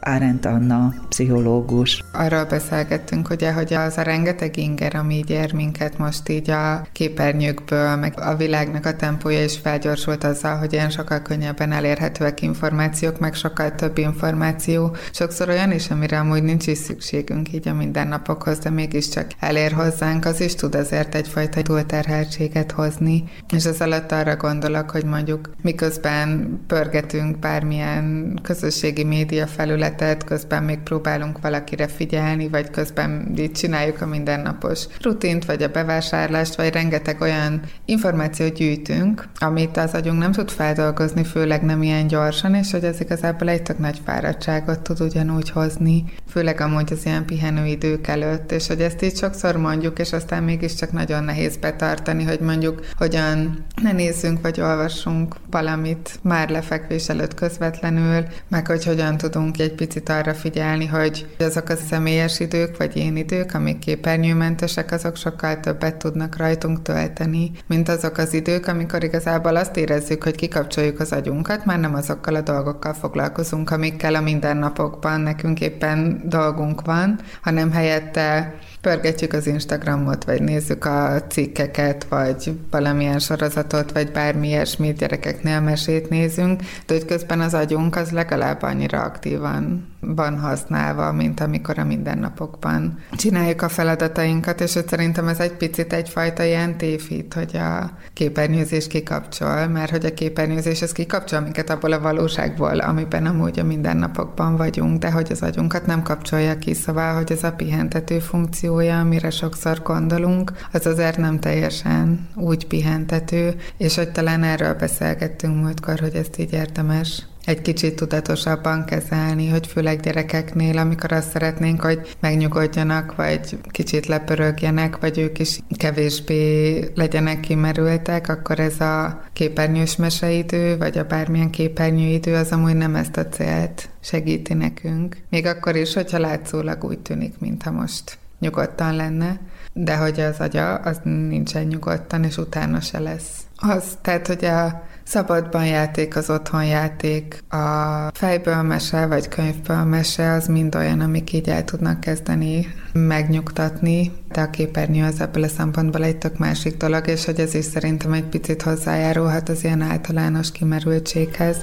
Árent 0.09 0.45
Anna, 0.45 0.95
pszichológus. 1.09 2.05
Arról 2.13 2.45
beszélgettünk, 2.45 3.31
ugye, 3.31 3.53
hogy 3.53 3.75
az 3.75 3.97
a 3.97 4.03
rengeteg 4.03 4.57
inger, 4.57 4.95
ami 4.95 5.15
így 5.15 5.31
ér 5.31 5.53
minket 5.53 5.99
most 5.99 6.29
így 6.29 6.51
a 6.51 6.87
képernyőkből, 6.93 7.97
meg 7.97 8.21
a 8.21 8.37
világnak 8.37 8.87
a 8.87 8.97
tempója 8.97 9.45
is 9.45 9.59
felgyorsult 9.59 10.25
azzal, 10.25 10.57
hogy 10.57 10.73
ilyen 10.73 10.91
sokkal 10.91 11.23
könnyebben 11.23 11.73
elérhetőek 11.73 12.43
információk, 12.43 13.19
meg 13.19 13.35
sokkal 13.35 13.75
több 13.75 13.99
információ. 13.99 14.97
Sokszor 15.13 15.49
olyan 15.49 15.73
is, 15.73 15.91
amire 15.91 16.19
amúgy 16.19 16.43
nincs 16.43 16.67
is 16.67 16.79
szükségünk 16.79 17.53
így 17.53 17.69
a 17.69 17.75
mindennapokhoz, 17.75 18.59
de 18.59 18.71
mégiscsak 18.71 19.27
elér 19.39 19.73
hozzánk, 19.73 20.25
az 20.25 20.41
is 20.41 20.55
tud 20.55 20.75
azért 20.75 21.15
egyfajta 21.15 21.63
túlterheltséget 21.63 22.73
hozni. 22.73 23.25
És 23.55 23.65
ez 23.65 23.81
alatt 23.81 24.13
arra 24.13 24.37
gondolok, 24.37 24.91
hogy 24.91 25.05
mondjuk 25.05 25.51
miközben 25.63 26.61
pörgetünk 26.67 27.39
bármilyen 27.39 28.39
közösségi 28.43 29.05
média 29.05 29.47
felület 29.47 29.95
életet, 29.97 30.25
közben 30.25 30.63
még 30.63 30.79
próbálunk 30.79 31.41
valakire 31.41 31.89
figyelni, 31.89 32.49
vagy 32.49 32.71
közben 32.71 33.33
így 33.39 33.53
csináljuk 33.53 34.01
a 34.01 34.07
mindennapos 34.07 34.87
rutint, 35.03 35.45
vagy 35.45 35.63
a 35.63 35.69
bevásárlást, 35.69 36.55
vagy 36.55 36.73
rengeteg 36.73 37.21
olyan 37.21 37.61
információt 37.85 38.55
gyűjtünk, 38.55 39.29
amit 39.39 39.77
az 39.77 39.93
agyunk 39.93 40.19
nem 40.19 40.33
tud 40.33 40.51
feldolgozni, 40.51 41.25
főleg 41.25 41.63
nem 41.63 41.83
ilyen 41.83 42.07
gyorsan, 42.07 42.55
és 42.55 42.71
hogy 42.71 42.85
ez 42.85 43.01
igazából 43.01 43.49
egy 43.49 43.63
tök 43.63 43.79
nagy 43.79 44.01
fáradtságot 44.05 44.81
tud 44.81 45.01
ugyanúgy 45.01 45.51
hozni, 45.51 46.05
főleg 46.29 46.61
amúgy 46.61 46.93
az 46.93 47.07
ilyen 47.07 47.25
pihenőidők 47.25 48.07
előtt, 48.07 48.53
és 48.53 48.67
hogy 48.67 48.81
ezt 48.81 49.03
így 49.03 49.17
sokszor 49.17 49.57
mondjuk, 49.57 49.99
és 49.99 50.13
aztán 50.13 50.43
mégiscsak 50.43 50.93
nagyon 50.93 51.25
nehéz 51.25 51.57
betartani, 51.57 52.25
hogy 52.25 52.41
mondjuk 52.41 52.87
hogyan 52.97 53.65
ne 53.83 53.93
nézzünk, 53.93 54.43
vagy 54.43 54.61
olvassunk 54.61 55.37
valamit 55.51 56.19
már 56.23 56.49
lefekvés 56.49 57.09
előtt 57.09 57.35
közvetlenül, 57.35 58.25
meg 58.49 58.67
hogy 58.67 58.85
hogyan 58.85 59.17
tudunk 59.17 59.59
egy 59.59 59.75
picit 59.87 60.09
arra 60.09 60.35
figyelni, 60.35 60.87
hogy 60.87 61.27
azok 61.39 61.69
a 61.69 61.77
személyes 61.77 62.41
idők, 62.41 62.77
vagy 62.77 62.97
én 62.97 63.17
idők, 63.17 63.55
amik 63.55 63.79
képernyőmentesek, 63.79 64.93
azok 64.93 65.17
sokkal 65.17 65.61
többet 65.61 65.97
tudnak 65.97 66.37
rajtunk 66.37 66.83
tölteni, 66.83 67.51
mint 67.67 67.89
azok 67.89 68.19
az 68.19 68.35
idők, 68.35 68.67
amikor 68.67 69.05
igazából 69.05 69.57
azt 69.57 69.77
érezzük, 69.77 70.23
hogy 70.23 70.35
kikapcsoljuk 70.35 71.01
az 71.01 71.13
agyunkat, 71.13 71.65
már 71.65 71.81
nem 71.81 71.95
azokkal 71.95 72.35
a 72.35 72.41
dolgokkal 72.41 72.93
foglalkozunk, 72.93 73.71
amikkel 73.71 74.15
a 74.15 74.21
mindennapokban 74.21 75.21
nekünk 75.21 75.61
éppen 75.61 76.23
dolgunk 76.25 76.81
van, 76.85 77.19
hanem 77.43 77.73
helyette 77.73 78.55
pörgetjük 78.81 79.33
az 79.33 79.47
Instagramot, 79.47 80.25
vagy 80.25 80.43
nézzük 80.43 80.85
a 80.85 81.23
cikkeket, 81.29 82.05
vagy 82.05 82.59
valamilyen 82.71 83.19
sorozatot, 83.19 83.93
vagy 83.93 84.13
bármi 84.13 84.49
ilyesmit, 84.49 84.99
gyerekeknél 84.99 85.61
mesét 85.61 86.09
nézünk, 86.09 86.61
de 86.87 86.95
hogy 86.95 87.05
közben 87.05 87.41
az 87.41 87.55
agyunk 87.55 87.97
az 87.97 88.11
legalább 88.11 88.63
annyira 88.63 89.03
aktívan 89.03 89.87
van 90.15 90.39
használva, 90.39 91.13
mint 91.13 91.41
amikor 91.41 91.79
a 91.79 91.85
mindennapokban 91.85 92.99
csináljuk 93.13 93.63
a 93.63 93.69
feladatainkat, 93.69 94.61
és 94.61 94.71
szerintem 94.71 95.29
ez 95.29 95.41
egy 95.41 95.53
picit 95.53 95.93
egyfajta 95.93 96.43
ilyen 96.43 96.77
tévhit, 96.77 97.35
hogy 97.35 97.57
a 97.57 97.91
képernyőzés 98.13 98.87
kikapcsol, 98.87 99.67
mert 99.67 99.91
hogy 99.91 100.05
a 100.05 100.15
képernyőzés 100.15 100.83
az 100.83 100.93
kikapcsol 100.93 101.41
minket 101.41 101.71
abból 101.71 101.93
a 101.93 102.01
valóságból, 102.01 102.79
amiben 102.79 103.27
amúgy 103.27 103.59
a 103.59 103.65
mindennapokban 103.65 104.57
vagyunk, 104.57 104.99
de 104.99 105.11
hogy 105.11 105.29
az 105.31 105.43
agyunkat 105.43 105.87
nem 105.87 106.03
kapcsolja 106.03 106.59
ki, 106.59 106.75
szóval, 106.75 107.15
hogy 107.15 107.33
ez 107.33 107.43
a 107.43 107.53
pihentető 107.53 108.19
funkciója, 108.19 108.99
amire 108.99 109.31
sokszor 109.31 109.83
gondolunk, 109.83 110.53
az 110.73 110.87
azért 110.87 111.17
nem 111.17 111.39
teljesen 111.39 112.29
úgy 112.35 112.67
pihentető, 112.67 113.55
és 113.77 113.97
hogy 113.97 114.13
talán 114.13 114.43
erről 114.43 114.75
beszélgettünk 114.75 115.63
múltkor, 115.63 115.99
hogy 116.01 116.15
ezt 116.15 116.39
így 116.39 116.53
érdemes 116.53 117.27
egy 117.47 117.63
kicsit 117.63 117.95
tudatosabban 117.95 118.85
kezelni, 118.85 119.49
hogy 119.49 119.67
főleg 119.67 120.01
gyerekeknél, 120.01 120.79
amikor 120.79 121.13
azt 121.13 121.31
szeretnénk, 121.31 121.81
hogy 121.81 122.17
megnyugodjanak, 122.21 123.15
vagy 123.15 123.59
kicsit 123.71 124.07
lepörögjenek, 124.07 124.99
vagy 124.99 125.19
ők 125.19 125.39
is 125.39 125.61
kevésbé 125.77 126.79
legyenek 126.95 127.41
kimerültek, 127.41 128.29
akkor 128.29 128.59
ez 128.61 128.81
a 128.81 129.23
képernyős 129.33 129.97
meseidő, 129.97 130.77
vagy 130.77 130.99
a 130.99 131.05
bármilyen 131.05 131.51
képernyőidő 131.51 132.35
az 132.35 132.51
amúgy 132.51 132.77
nem 132.77 132.95
ezt 132.95 133.17
a 133.17 133.29
célt 133.29 133.89
segíti 134.01 134.55
nekünk. 134.55 135.17
Még 135.31 135.47
akkor 135.47 135.77
is, 135.77 135.95
hogyha 135.95 136.19
látszólag 136.19 136.85
úgy 136.85 136.99
tűnik, 136.99 137.39
mintha 137.39 137.71
most 137.71 138.19
nyugodtan 138.39 138.95
lenne, 138.95 139.41
de 139.73 139.97
hogy 139.97 140.21
az 140.21 140.41
agya, 140.41 140.75
az 140.75 141.01
nincsen 141.05 141.65
nyugodtan, 141.65 142.25
és 142.25 142.37
utána 142.37 142.81
se 142.81 142.99
lesz. 142.99 143.47
Az, 143.57 143.85
tehát, 144.03 144.27
hogy 144.27 144.45
a 144.45 144.83
szabadban 145.07 145.67
játék, 145.67 146.17
az 146.17 146.31
otthonjáték, 146.31 147.45
a 147.49 148.11
fejből 148.15 148.63
mese, 148.63 149.07
vagy 149.07 149.29
könyvből 149.29 149.85
mese, 149.85 150.33
az 150.33 150.47
mind 150.47 150.75
olyan, 150.75 151.01
amik 151.01 151.33
így 151.33 151.49
el 151.49 151.65
tudnak 151.65 152.01
kezdeni 152.01 152.67
megnyugtatni, 152.93 154.13
de 154.33 154.41
a 154.41 154.51
képernyő 154.51 155.05
az 155.05 155.21
ebből 155.21 155.43
a 155.43 155.49
szempontból 155.49 156.05
egy 156.05 156.17
tök 156.17 156.39
másik 156.39 156.77
dolog, 156.77 157.07
és 157.07 157.25
hogy 157.25 157.41
ez 157.41 157.55
is 157.55 157.65
szerintem 157.65 158.13
egy 158.13 158.27
picit 158.27 158.63
hozzájárulhat 158.63 159.49
az 159.49 159.65
ilyen 159.65 159.81
általános 159.81 160.53
kimerültséghez. 160.53 161.57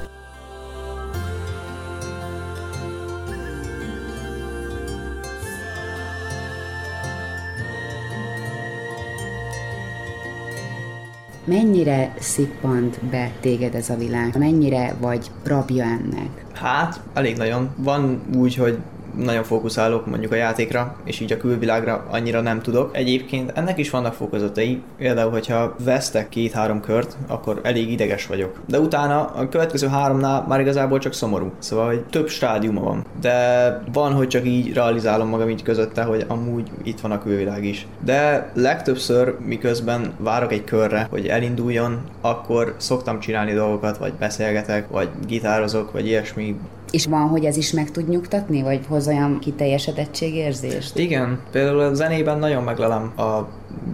Mennyire 11.46 12.14
szippant 12.20 13.00
be 13.06 13.32
téged 13.40 13.76
ez 13.76 13.90
a 13.90 13.96
világ? 13.96 14.38
Mennyire 14.38 14.96
vagy 15.00 15.32
rabja 15.44 15.84
ennek? 15.84 16.46
Hát, 16.54 17.02
elég 17.14 17.38
nagyon. 17.38 17.70
Van 17.78 18.22
úgy, 18.36 18.56
hogy 18.56 18.78
nagyon 19.18 19.44
fókuszálok 19.44 20.06
mondjuk 20.06 20.32
a 20.32 20.36
játékra, 20.36 20.96
és 21.04 21.20
így 21.20 21.32
a 21.32 21.38
külvilágra 21.38 22.06
annyira 22.10 22.42
nem 22.42 22.62
tudok. 22.62 22.98
Egyébként 22.98 23.52
ennek 23.56 23.78
is 23.78 23.90
vannak 23.90 24.14
fokozatai, 24.14 24.82
például, 24.98 25.32
hogyha 25.32 25.76
vesztek 25.84 26.30
két-három 26.30 26.82
kört, 26.82 27.18
akkor 27.28 27.60
elég 27.64 27.92
ideges 27.92 28.28
vagyok. 28.28 28.60
De 28.68 28.80
utána 28.80 29.26
a 29.26 29.50
következő 29.50 29.88
háromnál 29.88 30.46
már 30.48 30.60
igazából 30.60 31.00
csak 31.00 31.14
szomorú. 31.14 31.52
Szóval, 31.60 31.86
hogy 31.86 32.04
több 32.04 32.28
stádiuma 32.28 32.82
van. 32.82 33.06
De 33.22 33.82
van, 33.94 34.14
hogy 34.14 34.28
csak 34.28 34.46
így 34.46 34.74
realizálom 34.74 35.28
magam 35.28 35.50
így 35.50 35.64
közötte, 35.64 36.04
hogy 36.04 36.26
amúgy 36.28 36.70
itt 36.84 37.00
van 37.00 37.12
a 37.12 37.22
külvilág 37.22 37.66
is. 37.66 37.88
De 38.00 38.52
legtöbbször, 38.54 39.36
miközben 39.46 40.14
várok 40.18 40.52
egy 40.52 40.64
körre, 40.64 41.08
hogy 41.10 41.28
elinduljon, 41.28 42.02
akkor 42.22 42.76
szoktam 42.78 43.20
csinálni 43.20 43.54
dolgokat, 43.54 43.98
vagy 43.98 44.14
beszélgetek, 44.14 44.90
vagy 44.90 45.10
gitározok, 45.28 45.92
vagy 45.92 46.08
ilyesmi 46.08 46.56
és 46.94 47.06
van, 47.06 47.28
hogy 47.28 47.46
ez 47.46 47.58
is 47.58 47.72
meg 47.72 47.92
tud 47.92 48.10
nyugtatni, 48.10 48.62
vagy 48.62 48.86
hoz 48.88 49.08
olyan 49.08 49.40
kiteljesedettségérzést? 49.40 50.98
Igen, 50.98 51.40
például 51.52 51.80
a 51.80 51.94
zenében 51.94 52.40
nagyon 52.40 52.64
meglelem 52.64 53.14
a 53.18 53.48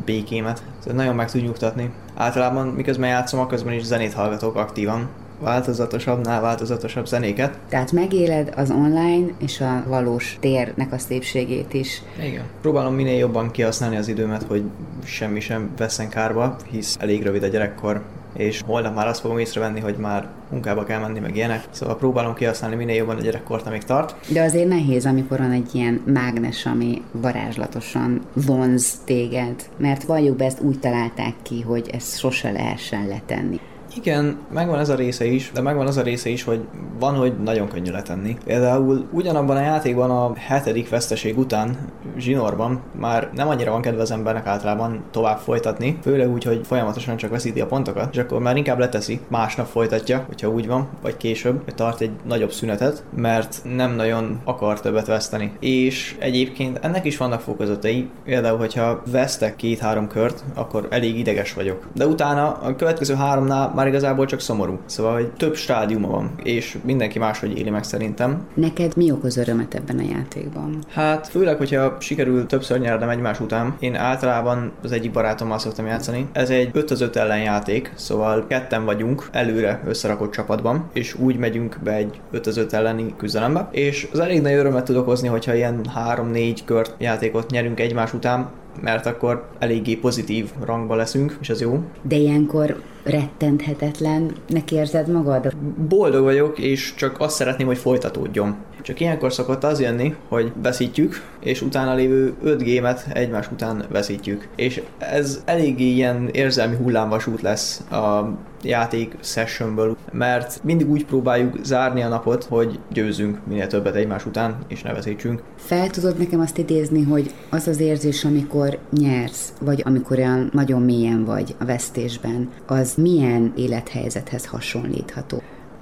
békémet, 0.05 0.63
nagyon 0.93 1.15
meg 1.15 1.31
tud 1.31 1.41
nyugtatni. 1.41 1.91
Általában 2.15 2.67
miközben 2.67 3.09
játszom, 3.09 3.47
közben 3.47 3.73
is 3.73 3.83
zenét 3.83 4.13
hallgatok 4.13 4.55
aktívan, 4.55 5.09
változatosabbnál 5.41 6.41
változatosabb 6.41 7.07
zenéket. 7.07 7.57
Tehát 7.69 7.91
megéled 7.91 8.53
az 8.55 8.71
online 8.71 9.27
és 9.37 9.61
a 9.61 9.83
valós 9.87 10.37
térnek 10.39 10.93
a 10.93 10.97
szépségét 10.97 11.73
is. 11.73 12.01
Igen. 12.23 12.43
Próbálom 12.61 12.93
minél 12.93 13.17
jobban 13.17 13.51
kihasználni 13.51 13.97
az 13.97 14.07
időmet, 14.07 14.43
hogy 14.43 14.63
semmi 15.03 15.39
sem 15.39 15.69
veszen 15.77 16.09
kárba, 16.09 16.55
hisz 16.71 16.97
elég 16.99 17.23
rövid 17.23 17.43
a 17.43 17.47
gyerekkor, 17.47 18.01
és 18.39 18.62
holnap 18.65 18.96
már 18.96 19.08
azt 19.08 19.19
fogom 19.19 19.38
észrevenni, 19.38 19.79
hogy 19.79 19.96
már 19.98 20.27
munkába 20.51 20.84
kell 20.84 21.00
menni, 21.00 21.19
meg 21.19 21.36
ilyenek. 21.36 21.63
Szóval 21.72 21.98
próbálom 21.98 22.34
kihasználni 22.34 22.75
minél 22.75 22.96
jobban 22.96 23.17
a 23.17 23.22
gyerekkort, 23.22 23.67
amíg 23.67 23.84
tart. 23.84 24.15
De 24.31 24.41
azért 24.41 24.67
nehéz, 24.67 25.05
amikor 25.05 25.38
van 25.38 25.51
egy 25.51 25.75
ilyen 25.75 26.01
mágnes, 26.05 26.65
ami 26.65 27.01
varázslatosan 27.12 28.22
vonz 28.34 29.00
téged, 29.05 29.55
mert 29.77 30.03
valljuk 30.03 30.38
be, 30.38 30.46
ezt 30.46 30.62
úgy 30.62 30.79
találták 30.79 31.34
ki, 31.41 31.62
hogy 31.62 31.89
ezt 31.93 32.19
sose 32.19 32.51
lehessen 32.51 33.08
letenni. 33.08 33.60
Igen, 33.96 34.38
megvan 34.53 34.79
ez 34.79 34.89
a 34.89 34.96
része 34.96 35.25
is, 35.25 35.51
de 35.53 35.62
megvan 35.62 35.88
az 35.88 35.98
a 35.98 36.01
része 36.01 36.29
is, 36.29 36.43
hogy 36.43 36.62
van, 37.00 37.15
hogy 37.15 37.34
nagyon 37.43 37.67
könnyű 37.67 37.91
letenni. 37.91 38.38
Például 38.46 39.08
ugyanabban 39.12 39.58
a 39.58 39.62
játékban 39.62 40.12
a 40.12 40.34
hetedik 40.36 40.89
veszteség 40.89 41.38
után 41.38 41.77
zsinórban 42.19 42.81
már 42.99 43.29
nem 43.35 43.47
annyira 43.47 43.71
van 43.71 43.81
kedve 43.81 44.01
az 44.01 44.11
embernek 44.11 44.45
általában 44.45 45.03
tovább 45.11 45.38
folytatni, 45.38 45.97
főleg 46.01 46.31
úgy, 46.31 46.43
hogy 46.43 46.61
folyamatosan 46.63 47.17
csak 47.17 47.29
veszíti 47.29 47.61
a 47.61 47.65
pontokat, 47.65 48.13
és 48.13 48.19
akkor 48.19 48.39
már 48.39 48.57
inkább 48.57 48.79
leteszi, 48.79 49.19
másnap 49.27 49.67
folytatja, 49.67 50.23
hogyha 50.27 50.49
úgy 50.49 50.67
van, 50.67 50.88
vagy 51.01 51.17
később, 51.17 51.61
hogy 51.63 51.75
tart 51.75 52.01
egy 52.01 52.11
nagyobb 52.27 52.51
szünetet, 52.51 53.03
mert 53.15 53.61
nem 53.75 53.95
nagyon 53.95 54.39
akar 54.43 54.79
többet 54.79 55.07
veszteni. 55.07 55.51
És 55.59 56.15
egyébként 56.19 56.79
ennek 56.81 57.05
is 57.05 57.17
vannak 57.17 57.41
fokozatai, 57.41 58.09
például, 58.23 58.57
hogyha 58.57 59.01
vesztek 59.11 59.55
két-három 59.55 60.07
kört, 60.07 60.43
akkor 60.55 60.88
elég 60.89 61.19
ideges 61.19 61.53
vagyok. 61.53 61.88
De 61.93 62.07
utána 62.07 62.51
a 62.51 62.75
következő 62.75 63.13
háromnál 63.13 63.71
már 63.75 63.88
igazából 63.88 64.25
csak 64.25 64.39
szomorú. 64.39 64.79
Szóval, 64.85 65.13
hogy 65.13 65.31
több 65.31 65.55
stádiuma 65.55 66.07
van, 66.07 66.31
és 66.43 66.77
mindenki 66.83 67.19
máshogy 67.19 67.57
éli 67.57 67.69
meg 67.69 67.83
szerintem. 67.83 68.47
Neked 68.53 68.95
mi 68.95 69.11
okoz 69.11 69.38
örömet 69.38 69.73
ebben 69.73 69.99
a 69.99 70.03
játékban? 70.11 70.83
Hát 70.89 71.27
főleg, 71.27 71.57
hogyha 71.57 71.97
sikerül 72.09 72.45
többször 72.45 72.79
nyernem 72.79 73.09
egymás 73.09 73.39
után. 73.39 73.75
Én 73.79 73.95
általában 73.95 74.71
az 74.83 74.91
egyik 74.91 75.11
barátommal 75.11 75.59
szoktam 75.59 75.85
játszani. 75.85 76.27
Ez 76.31 76.49
egy 76.49 76.69
5 76.73 76.91
az 76.91 77.01
5 77.01 77.15
ellen 77.15 77.41
játék, 77.41 77.91
szóval 77.95 78.47
ketten 78.47 78.85
vagyunk 78.85 79.29
előre 79.31 79.81
összerakott 79.85 80.31
csapatban, 80.31 80.89
és 80.93 81.15
úgy 81.19 81.37
megyünk 81.37 81.79
be 81.83 81.93
egy 81.93 82.19
5 82.31 82.47
az 82.47 82.57
5 82.57 82.73
elleni 82.73 83.13
küzdelembe. 83.17 83.69
És 83.71 84.07
az 84.11 84.19
elég 84.19 84.41
nagy 84.41 84.53
örömet 84.53 84.83
tud 84.83 84.95
okozni, 84.95 85.27
hogyha 85.27 85.53
ilyen 85.53 85.85
3-4 86.15 86.57
kört 86.65 86.95
játékot 86.97 87.49
nyerünk 87.49 87.79
egymás 87.79 88.13
után, 88.13 88.49
mert 88.81 89.05
akkor 89.05 89.47
eléggé 89.59 89.95
pozitív 89.95 90.49
rangba 90.65 90.95
leszünk, 90.95 91.37
és 91.41 91.49
az 91.49 91.61
jó. 91.61 91.83
De 92.01 92.15
ilyenkor 92.15 92.81
rettenthetetlen, 93.03 94.31
neki 94.47 94.75
érzed 94.75 95.07
magad? 95.07 95.55
Boldog 95.89 96.23
vagyok, 96.23 96.59
és 96.59 96.93
csak 96.95 97.15
azt 97.19 97.35
szeretném, 97.35 97.67
hogy 97.67 97.77
folytatódjon. 97.77 98.55
Csak 98.81 99.00
ilyenkor 99.00 99.33
szokott 99.33 99.63
az 99.63 99.81
jönni, 99.81 100.15
hogy 100.27 100.51
veszítjük, 100.62 101.24
és 101.39 101.62
utána 101.62 101.93
lévő 101.93 102.33
5 102.43 102.63
gémet 102.63 103.07
egymás 103.13 103.51
után 103.51 103.86
veszítjük. 103.89 104.48
És 104.55 104.81
ez 104.98 105.41
eléggé 105.45 105.86
ilyen 105.86 106.29
érzelmi 106.31 106.75
hullámvasút 106.75 107.41
lesz 107.41 107.79
a 107.91 108.33
játék 108.63 109.15
sessionből, 109.21 109.98
mert 110.12 110.63
mindig 110.63 110.89
úgy 110.89 111.05
próbáljuk 111.05 111.57
zárni 111.63 112.01
a 112.01 112.07
napot, 112.07 112.43
hogy 112.43 112.79
győzünk 112.91 113.38
minél 113.48 113.67
többet 113.67 113.95
egymás 113.95 114.25
után, 114.25 114.57
és 114.67 114.81
ne 114.81 114.93
veszítsünk. 114.93 115.43
Fel 115.55 115.89
tudod 115.89 116.17
nekem 116.17 116.39
azt 116.39 116.57
idézni, 116.57 117.03
hogy 117.03 117.33
az 117.50 117.67
az 117.67 117.79
érzés, 117.79 118.25
amikor 118.25 118.79
nyersz, 118.91 119.53
vagy 119.62 119.81
amikor 119.86 120.17
olyan 120.17 120.50
nagyon 120.53 120.81
mélyen 120.81 121.25
vagy 121.25 121.55
a 121.59 121.65
vesztésben, 121.65 122.50
az 122.65 122.93
milyen 122.95 123.53
élethelyzethez 123.55 124.45
hasonlítható? 124.45 125.41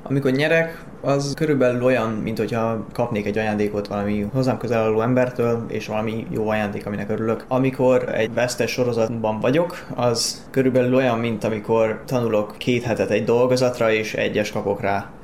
Amikor 0.10 0.32
nyerek, 0.32 0.86
az 1.02 1.34
körülbelül 1.36 1.84
olyan, 1.84 2.10
mint 2.10 2.38
hogyha 2.38 2.86
kapnék 2.94 3.26
egy 3.26 3.38
ajándékot 3.38 3.88
valami 3.88 4.28
hozzám 4.34 4.58
közel 4.58 4.84
álló 4.84 5.02
embertől, 5.02 5.66
és 5.68 5.88
valami 5.88 6.28
jó 6.30 6.50
ajándék, 6.50 6.86
aminek 6.86 7.10
örülök. 7.10 7.46
Amikor 7.48 8.10
egy 8.14 8.34
vesztes 8.34 8.72
sorozatban 8.72 9.40
vagyok, 9.40 9.88
az 9.96 10.48
körülbelül 10.52 10.96
olyan, 10.96 11.20
mint 11.20 11.44
amikor 11.44 12.02
tanulok 12.06 12.56
két 12.58 12.84
hetet 12.84 13.10
egy 13.10 13.24
dolgozatra, 13.24 13.92
és 13.92 14.14
egyes 14.14 14.52
kapok 14.52 14.82
rá. 14.82 15.17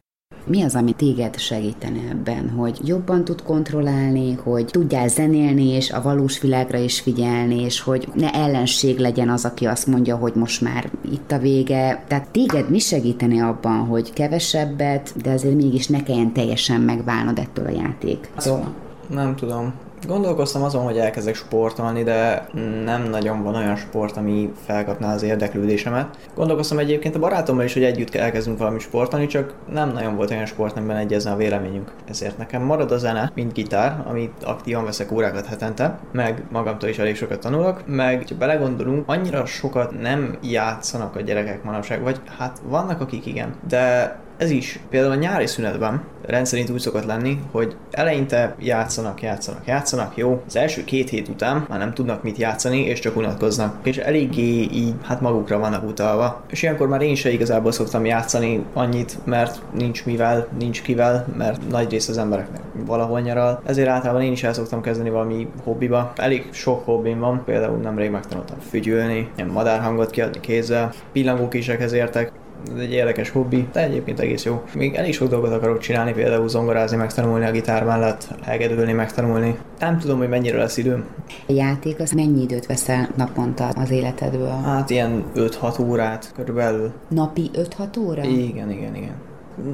Mi 0.46 0.64
az, 0.64 0.76
ami 0.76 0.92
téged 0.92 1.38
segítene 1.38 2.00
ebben, 2.10 2.50
hogy 2.50 2.80
jobban 2.84 3.24
tud 3.24 3.44
kontrollálni, 3.44 4.34
hogy 4.34 4.66
tudjál 4.66 5.08
zenélni, 5.08 5.68
és 5.68 5.92
a 5.92 6.02
valós 6.02 6.40
világra 6.40 6.78
is 6.78 7.00
figyelni, 7.00 7.62
és 7.62 7.82
hogy 7.82 8.08
ne 8.14 8.32
ellenség 8.32 9.00
legyen 9.00 9.30
az, 9.30 9.46
aki 9.46 9.66
azt 9.66 9.88
mondja, 9.88 10.16
hogy 10.16 10.34
most 10.36 10.62
már 10.62 10.90
itt 11.12 11.32
a 11.32 11.38
vége. 11.38 12.04
Tehát 12.08 12.28
téged 12.30 12.70
mi 12.70 12.80
segíteni 12.80 13.40
abban, 13.40 13.78
hogy 13.78 14.14
kevesebbet, 14.14 15.14
de 15.22 15.32
azért 15.32 15.56
mégis 15.56 15.88
ne 15.88 16.04
kelljen 16.04 16.34
teljesen 16.34 16.82
megválnod 16.82 17.40
ettől 17.40 17.66
a 17.66 17.72
játék? 17.72 18.30
Szóval 18.38 18.74
nem 19.10 19.36
tudom. 19.36 19.74
Gondolkoztam 20.08 20.64
azon, 20.64 20.84
hogy 20.84 20.98
elkezdek 20.98 21.36
sportolni, 21.36 22.04
de 22.04 22.48
nem 22.84 23.04
nagyon 23.04 23.44
van 23.44 23.56
olyan 23.56 23.76
sport, 23.76 24.18
ami 24.18 24.54
felkapná 24.66 25.14
az 25.14 25.24
érdeklődésemet. 25.24 26.18
Gondolkoztam 26.36 26.78
egyébként 26.78 27.16
a 27.16 27.20
barátommal 27.20 27.64
is, 27.64 27.74
hogy 27.74 27.84
együtt 27.84 28.16
elkezdünk 28.16 28.58
valami 28.58 28.80
sportolni, 28.80 29.28
csak 29.28 29.54
nem 29.72 29.92
nagyon 29.92 30.16
volt 30.16 30.32
olyan 30.32 30.46
sport, 30.46 30.78
amiben 30.78 30.98
egyezne 30.98 31.32
a 31.32 31.36
véleményünk. 31.36 31.92
Ezért 32.10 32.38
nekem 32.38 32.62
marad 32.62 32.92
a 32.92 32.98
zene, 32.98 33.32
mint 33.36 33.54
gitár, 33.54 34.04
amit 34.08 34.44
aktívan 34.44 34.86
veszek 34.86 35.12
órákat 35.12 35.46
hetente, 35.46 36.00
meg 36.12 36.44
magamtól 36.52 36.90
is 36.90 36.98
elég 37.00 37.16
sokat 37.16 37.40
tanulok, 37.40 37.84
meg 37.86 38.26
ha 38.30 38.36
belegondolunk, 38.36 39.04
annyira 39.10 39.46
sokat 39.46 40.02
nem 40.02 40.38
játszanak 40.42 41.16
a 41.16 41.22
gyerekek 41.22 41.64
manapság, 41.64 42.02
vagy 42.02 42.22
hát 42.38 42.62
vannak 42.68 43.02
akik 43.02 43.26
igen, 43.26 43.56
de 43.68 44.16
ez 44.44 44.52
is 44.52 44.80
például 44.90 45.12
a 45.12 45.16
nyári 45.16 45.48
szünetben 45.48 46.04
rendszerint 46.26 46.70
úgy 46.70 46.80
szokott 46.80 47.06
lenni, 47.06 47.40
hogy 47.52 47.76
eleinte 47.92 48.56
játszanak, 48.60 49.22
játszanak, 49.22 49.68
játszanak, 49.68 50.18
jó, 50.18 50.44
az 50.48 50.56
első 50.56 50.84
két 50.84 51.10
hét 51.10 51.28
után 51.28 51.66
már 51.70 51.80
nem 51.80 51.94
tudnak 51.94 52.24
mit 52.24 52.38
játszani, 52.38 52.80
és 52.86 53.00
csak 53.00 53.16
unatkoznak, 53.16 53.76
és 53.84 53.98
eléggé 53.98 54.62
így 54.62 54.94
hát 55.04 55.22
magukra 55.22 55.60
vannak 55.60 55.88
utalva. 55.88 56.44
És 56.50 56.62
ilyenkor 56.62 56.88
már 56.88 57.02
én 57.02 57.16
se 57.16 57.32
igazából 57.32 57.72
szoktam 57.72 58.06
játszani 58.06 58.66
annyit, 58.74 59.18
mert 59.26 59.62
nincs 59.74 60.06
mivel, 60.06 60.48
nincs 60.60 60.82
kivel, 60.82 61.26
mert 61.38 61.70
nagy 61.70 61.92
rész 61.92 62.08
az 62.08 62.18
embereknek 62.18 62.62
valahol 62.86 63.20
nyaral. 63.20 63.62
Ezért 63.66 63.88
általában 63.88 64.22
én 64.22 64.32
is 64.32 64.44
el 64.44 64.54
szoktam 64.54 64.82
kezdeni 64.82 65.10
valami 65.10 65.48
hobbiba. 65.64 66.14
Elég 66.16 66.50
sok 66.52 66.86
hobbim 66.86 67.20
van, 67.20 67.44
például 67.46 67.78
nemrég 67.78 68.12
megtanultam 68.12 68.58
fügyülni, 68.70 69.30
ilyen 69.36 69.50
madárhangot 69.50 70.10
kiadni 70.10 70.40
kézzel, 70.40 70.94
pillangókésekhez 71.12 71.94
értek, 71.94 72.32
ez 72.76 72.80
egy 72.80 72.92
érdekes 72.92 73.30
hobbi, 73.30 73.68
de 73.74 73.84
egyébként 73.84 74.20
egész 74.20 74.46
jó. 74.46 74.64
Még 74.76 74.96
elég 74.96 75.14
sok 75.14 75.30
dolgot 75.30 75.52
akarok 75.52 75.80
csinálni, 75.80 76.12
például 76.14 76.50
zongorázni, 76.50 76.98
megtanulni 76.98 77.46
a 77.46 77.52
gitár 77.52 77.84
mellett, 77.84 78.28
hegedülni, 78.44 78.94
megtanulni. 78.94 79.58
Nem 79.80 79.98
tudom, 80.00 80.18
hogy 80.18 80.30
mennyire 80.30 80.58
lesz 80.58 80.78
időm. 80.78 81.06
A 81.48 81.52
játék 81.52 82.00
az 82.00 82.12
mennyi 82.12 82.42
időt 82.42 82.66
veszel 82.66 83.10
naponta 83.16 83.68
az 83.68 83.92
életedből? 83.92 84.62
Hát 84.64 84.90
ilyen 84.90 85.24
5-6 85.36 85.88
órát 85.88 86.32
körülbelül. 86.36 86.92
Napi 87.08 87.50
5-6 87.54 88.00
óra? 88.00 88.24
Igen, 88.24 88.72
igen, 88.72 88.96
igen. 88.96 89.32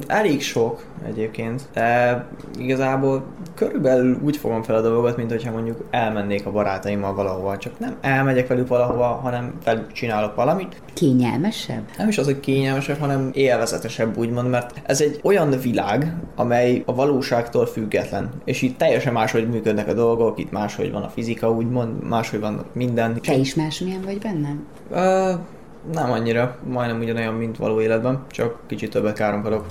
Elég 0.08 0.42
sok 0.42 0.84
egyébként, 1.06 1.62
de 1.74 2.26
igazából 2.58 3.24
körülbelül 3.56 4.20
úgy 4.24 4.38
fogom 4.38 4.64
fel 4.64 4.76
a 4.76 4.82
dolgot, 4.82 5.18
mint 5.18 5.32
hogyha 5.32 5.52
mondjuk 5.52 5.84
elmennék 5.92 6.46
a 6.46 6.52
barátaimmal 6.52 7.14
valahova, 7.14 7.58
csak 7.58 7.80
nem 7.80 7.98
elmegyek 8.02 8.48
velük 8.48 8.68
valahova, 8.68 9.06
hanem 9.06 9.54
velük 9.64 9.92
csinálok 9.92 10.36
valamit. 10.36 10.82
Kényelmesebb? 10.94 11.84
Nem 11.98 12.08
is 12.08 12.18
az, 12.18 12.26
hogy 12.26 12.40
kényelmesebb, 12.40 13.00
hanem 13.00 13.30
élvezetesebb 13.34 14.18
úgymond, 14.18 14.50
mert 14.50 14.82
ez 14.86 15.02
egy 15.02 15.20
olyan 15.24 15.50
világ, 15.62 16.16
amely 16.36 16.84
a 16.86 16.96
valóságtól 16.96 17.66
független, 17.66 18.30
és 18.46 18.62
itt 18.62 18.78
teljesen 18.78 19.14
máshogy 19.14 19.50
működnek 19.50 19.88
a 19.88 19.94
dolgok, 19.94 20.40
itt 20.40 20.52
máshogy 20.52 20.92
van 20.92 21.04
a 21.04 21.10
fizika, 21.10 21.52
úgymond, 21.52 22.04
máshogy 22.04 22.40
van 22.40 22.66
minden. 22.74 23.22
Te 23.22 23.36
is 23.36 23.56
másmilyen 23.56 24.02
vagy 24.02 24.18
benne? 24.18 24.56
Uh, 24.90 25.40
nem 25.92 26.12
annyira, 26.12 26.58
majdnem 26.64 27.00
ugyanolyan, 27.00 27.34
mint 27.34 27.58
való 27.58 27.82
életben, 27.82 28.26
csak 28.30 28.60
kicsit 28.68 28.90
többet 28.90 29.16
káromkodok. 29.16 29.66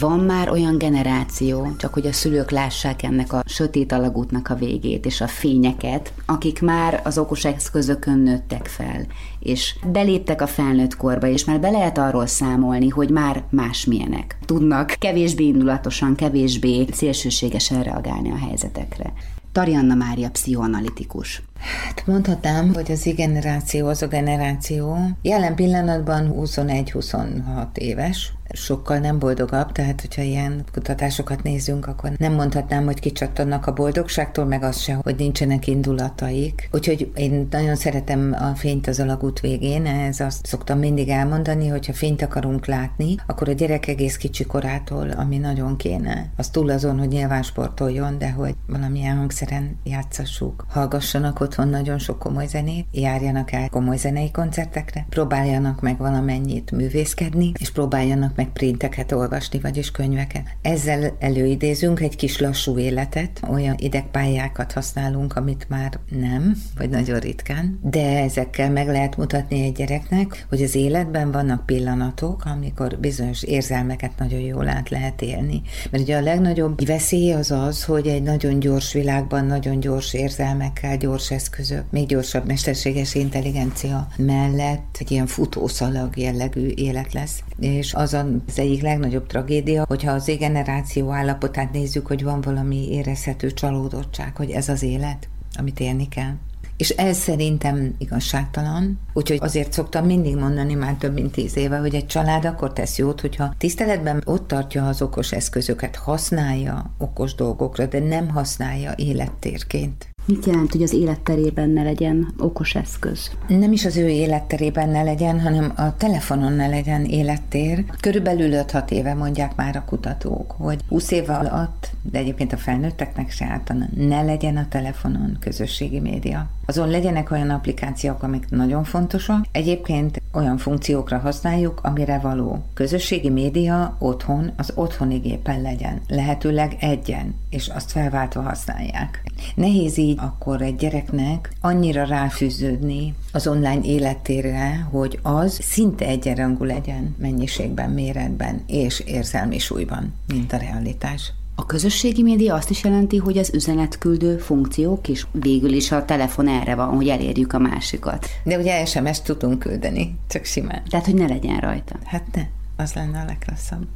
Van 0.00 0.18
már 0.18 0.50
olyan 0.50 0.78
generáció, 0.78 1.74
csak 1.76 1.94
hogy 1.94 2.06
a 2.06 2.12
szülők 2.12 2.50
lássák 2.50 3.02
ennek 3.02 3.32
a 3.32 3.42
sötét 3.46 3.92
alagútnak 3.92 4.48
a 4.48 4.54
végét 4.54 5.06
és 5.06 5.20
a 5.20 5.26
fényeket, 5.26 6.12
akik 6.26 6.60
már 6.60 7.00
az 7.04 7.18
okos 7.18 7.44
eszközökön 7.44 8.18
nőttek 8.18 8.66
fel, 8.66 9.06
és 9.38 9.74
beléptek 9.92 10.40
a 10.40 10.46
felnőtt 10.46 10.96
korba, 10.96 11.26
és 11.26 11.44
már 11.44 11.60
be 11.60 11.70
lehet 11.70 11.98
arról 11.98 12.26
számolni, 12.26 12.88
hogy 12.88 13.10
már 13.10 13.42
másmilyenek. 13.50 14.38
Tudnak 14.44 14.96
kevésbé 14.98 15.44
indulatosan, 15.44 16.14
kevésbé 16.14 16.86
szélsőségesen 16.92 17.82
reagálni 17.82 18.30
a 18.30 18.36
helyzetekre. 18.36 19.12
Tarianna 19.52 19.94
Mária 19.94 20.30
pszichoanalitikus. 20.30 21.42
Hát 21.58 22.06
mondhatnám, 22.06 22.74
hogy 22.74 22.90
az 22.90 23.12
generáció 23.16 23.86
az 23.86 24.02
a 24.02 24.06
generáció. 24.06 24.96
Jelen 25.22 25.54
pillanatban 25.54 26.34
21-26 26.36 27.76
éves, 27.76 28.32
sokkal 28.56 28.98
nem 28.98 29.18
boldogabb, 29.18 29.72
tehát 29.72 30.00
hogyha 30.00 30.22
ilyen 30.22 30.64
kutatásokat 30.72 31.42
nézünk, 31.42 31.86
akkor 31.86 32.10
nem 32.18 32.32
mondhatnám, 32.32 32.84
hogy 32.84 33.00
kicsattannak 33.00 33.66
a 33.66 33.72
boldogságtól, 33.72 34.44
meg 34.44 34.62
az 34.62 34.78
se, 34.78 34.94
hogy 34.94 35.16
nincsenek 35.16 35.66
indulataik. 35.66 36.68
Úgyhogy 36.72 37.10
én 37.16 37.48
nagyon 37.50 37.76
szeretem 37.76 38.36
a 38.40 38.54
fényt 38.54 38.86
az 38.86 39.00
alagút 39.00 39.40
végén, 39.40 39.86
ez 39.86 40.20
azt 40.20 40.46
szoktam 40.46 40.78
mindig 40.78 41.08
elmondani, 41.08 41.68
hogy 41.68 41.86
ha 41.86 41.92
fényt 41.92 42.22
akarunk 42.22 42.66
látni, 42.66 43.14
akkor 43.26 43.48
a 43.48 43.52
gyerek 43.52 43.86
egész 43.86 44.16
kicsi 44.16 44.44
korától, 44.44 45.10
ami 45.10 45.38
nagyon 45.38 45.76
kéne. 45.76 46.30
Az 46.36 46.48
túl 46.48 46.70
azon, 46.70 46.98
hogy 46.98 47.08
nyilván 47.08 47.42
sportoljon, 47.42 48.18
de 48.18 48.30
hogy 48.30 48.54
valamilyen 48.66 49.16
hangszeren 49.16 49.78
játszassuk, 49.84 50.66
hallgassanak 50.68 51.40
otthon 51.40 51.68
nagyon 51.68 51.98
sok 51.98 52.18
komoly 52.18 52.46
zenét, 52.46 52.86
járjanak 52.92 53.52
el 53.52 53.68
komoly 53.68 53.96
zenei 53.96 54.30
koncertekre, 54.30 55.06
próbáljanak 55.08 55.80
meg 55.80 55.98
valamennyit 55.98 56.70
művészkedni, 56.70 57.52
és 57.58 57.70
próbáljanak 57.70 58.36
meg 58.36 58.45
meg 58.46 58.54
printeket 58.54 59.12
olvasni, 59.12 59.60
vagyis 59.60 59.90
könyveket. 59.90 60.42
Ezzel 60.62 61.16
előidézünk 61.18 62.00
egy 62.00 62.16
kis 62.16 62.38
lassú 62.38 62.78
életet, 62.78 63.40
olyan 63.50 63.74
idegpályákat 63.78 64.72
használunk, 64.72 65.36
amit 65.36 65.66
már 65.68 65.98
nem, 66.10 66.56
vagy 66.78 66.88
nagyon 66.88 67.18
ritkán, 67.18 67.78
de 67.82 68.22
ezekkel 68.22 68.70
meg 68.70 68.86
lehet 68.86 69.16
mutatni 69.16 69.62
egy 69.62 69.72
gyereknek, 69.72 70.46
hogy 70.48 70.62
az 70.62 70.74
életben 70.74 71.30
vannak 71.30 71.66
pillanatok, 71.66 72.44
amikor 72.44 72.98
bizonyos 72.98 73.42
érzelmeket 73.42 74.10
nagyon 74.18 74.40
jól 74.40 74.68
át 74.68 74.88
lehet 74.88 75.22
élni. 75.22 75.62
Mert 75.90 76.02
ugye 76.02 76.16
a 76.16 76.20
legnagyobb 76.20 76.86
veszély 76.86 77.32
az 77.32 77.50
az, 77.50 77.84
hogy 77.84 78.06
egy 78.06 78.22
nagyon 78.22 78.58
gyors 78.58 78.92
világban, 78.92 79.46
nagyon 79.46 79.80
gyors 79.80 80.14
érzelmekkel, 80.14 80.96
gyors 80.96 81.30
eszközök, 81.30 81.84
még 81.90 82.06
gyorsabb 82.06 82.46
mesterséges 82.46 83.14
intelligencia 83.14 84.08
mellett 84.16 84.96
egy 84.98 85.10
ilyen 85.10 85.26
futószalag 85.26 86.16
jellegű 86.16 86.66
élet 86.74 87.12
lesz. 87.12 87.42
És 87.58 87.94
az 87.94 88.14
az 88.48 88.58
egyik 88.58 88.82
legnagyobb 88.82 89.26
tragédia, 89.26 89.84
hogyha 89.88 90.12
az 90.12 90.36
generáció 90.38 91.10
állapotát 91.10 91.72
nézzük, 91.72 92.06
hogy 92.06 92.22
van 92.22 92.40
valami 92.40 92.92
érezhető 92.92 93.52
csalódottság, 93.52 94.36
hogy 94.36 94.50
ez 94.50 94.68
az 94.68 94.82
élet, 94.82 95.28
amit 95.58 95.80
élni 95.80 96.08
kell. 96.08 96.32
És 96.76 96.88
ez 96.90 97.16
szerintem 97.16 97.94
igazságtalan. 97.98 98.98
Úgyhogy 99.12 99.38
azért 99.40 99.72
szoktam 99.72 100.06
mindig 100.06 100.36
mondani 100.36 100.74
már 100.74 100.94
több 100.94 101.12
mint 101.12 101.32
tíz 101.32 101.56
éve, 101.56 101.78
hogy 101.78 101.94
egy 101.94 102.06
család 102.06 102.44
akkor 102.44 102.72
tesz 102.72 102.98
jót, 102.98 103.20
hogyha 103.20 103.54
tiszteletben 103.58 104.22
ott 104.24 104.48
tartja 104.48 104.88
az 104.88 105.02
okos 105.02 105.32
eszközöket, 105.32 105.96
használja 105.96 106.94
okos 106.98 107.34
dolgokra, 107.34 107.86
de 107.86 107.98
nem 107.98 108.28
használja 108.28 108.92
élettérként. 108.96 110.15
Mit 110.28 110.46
jelent, 110.46 110.72
hogy 110.72 110.82
az 110.82 110.92
életterében 110.92 111.70
ne 111.70 111.82
legyen 111.82 112.34
okos 112.38 112.74
eszköz? 112.74 113.30
Nem 113.48 113.72
is 113.72 113.84
az 113.84 113.96
ő 113.96 114.08
életterében 114.08 114.88
ne 114.88 115.02
legyen, 115.02 115.40
hanem 115.40 115.72
a 115.76 115.96
telefonon 115.96 116.52
ne 116.52 116.66
legyen 116.66 117.04
élettér. 117.04 117.84
Körülbelül 118.00 118.50
5-6 118.52 118.90
éve 118.90 119.14
mondják 119.14 119.56
már 119.56 119.76
a 119.76 119.84
kutatók, 119.84 120.50
hogy 120.50 120.80
20 120.88 121.10
év 121.10 121.30
alatt, 121.30 121.90
de 122.02 122.18
egyébként 122.18 122.52
a 122.52 122.56
felnőtteknek 122.56 123.30
se 123.30 123.44
általán, 123.44 123.90
ne 123.94 124.22
legyen 124.22 124.56
a 124.56 124.68
telefonon 124.68 125.36
közösségi 125.40 126.00
média. 126.00 126.50
Azon 126.66 126.88
legyenek 126.88 127.30
olyan 127.30 127.50
applikációk, 127.50 128.22
amik 128.22 128.50
nagyon 128.50 128.84
fontosak. 128.84 129.46
Egyébként 129.52 130.22
olyan 130.32 130.56
funkciókra 130.56 131.18
használjuk, 131.18 131.80
amire 131.82 132.18
való. 132.18 132.64
Közösségi 132.74 133.30
média 133.30 133.96
otthon, 133.98 134.52
az 134.56 134.72
otthoni 134.74 135.18
gépen 135.18 135.62
legyen. 135.62 136.00
Lehetőleg 136.08 136.76
egyen, 136.80 137.34
és 137.50 137.68
azt 137.68 137.90
felváltva 137.90 138.42
használják. 138.42 139.22
Nehéz 139.54 139.98
így 139.98 140.15
akkor 140.16 140.62
egy 140.62 140.76
gyereknek 140.76 141.52
annyira 141.60 142.04
ráfűződni 142.04 143.14
az 143.32 143.46
online 143.46 143.80
életére, 143.82 144.88
hogy 144.90 145.18
az 145.22 145.58
szinte 145.62 146.06
egyenrangú 146.06 146.64
legyen 146.64 147.14
mennyiségben, 147.18 147.90
méretben 147.90 148.62
és 148.66 149.00
érzelmi 149.00 149.58
súlyban, 149.58 150.14
mint 150.26 150.52
a 150.52 150.56
realitás. 150.56 151.32
A 151.58 151.66
közösségi 151.66 152.22
média 152.22 152.54
azt 152.54 152.70
is 152.70 152.84
jelenti, 152.84 153.16
hogy 153.16 153.38
az 153.38 153.54
üzenetküldő 153.54 154.36
funkciók 154.38 155.08
is 155.08 155.26
végül 155.32 155.72
is 155.72 155.92
a 155.92 156.04
telefon 156.04 156.48
erre 156.48 156.74
van, 156.74 156.94
hogy 156.94 157.08
elérjük 157.08 157.52
a 157.52 157.58
másikat. 157.58 158.26
De 158.44 158.58
ugye 158.58 158.84
SMS-t 158.84 159.24
tudunk 159.24 159.58
küldeni, 159.58 160.18
csak 160.28 160.44
simán. 160.44 160.82
Tehát, 160.88 161.04
hogy 161.04 161.14
ne 161.14 161.26
legyen 161.26 161.58
rajta. 161.58 161.96
Hát 162.04 162.24
ne, 162.34 162.42
az 162.76 162.92
lenne 162.92 163.20
a 163.20 163.24
legrosszabb. 163.24 163.86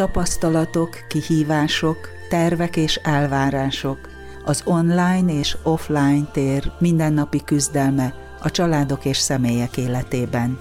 Tapasztalatok, 0.00 0.98
kihívások, 1.08 2.08
tervek 2.28 2.76
és 2.76 2.96
elvárások, 2.96 3.98
az 4.44 4.62
online 4.64 5.32
és 5.32 5.56
offline 5.62 6.24
tér 6.32 6.72
mindennapi 6.78 7.44
küzdelme 7.44 8.14
a 8.42 8.50
családok 8.50 9.04
és 9.04 9.16
személyek 9.16 9.76
életében. 9.76 10.58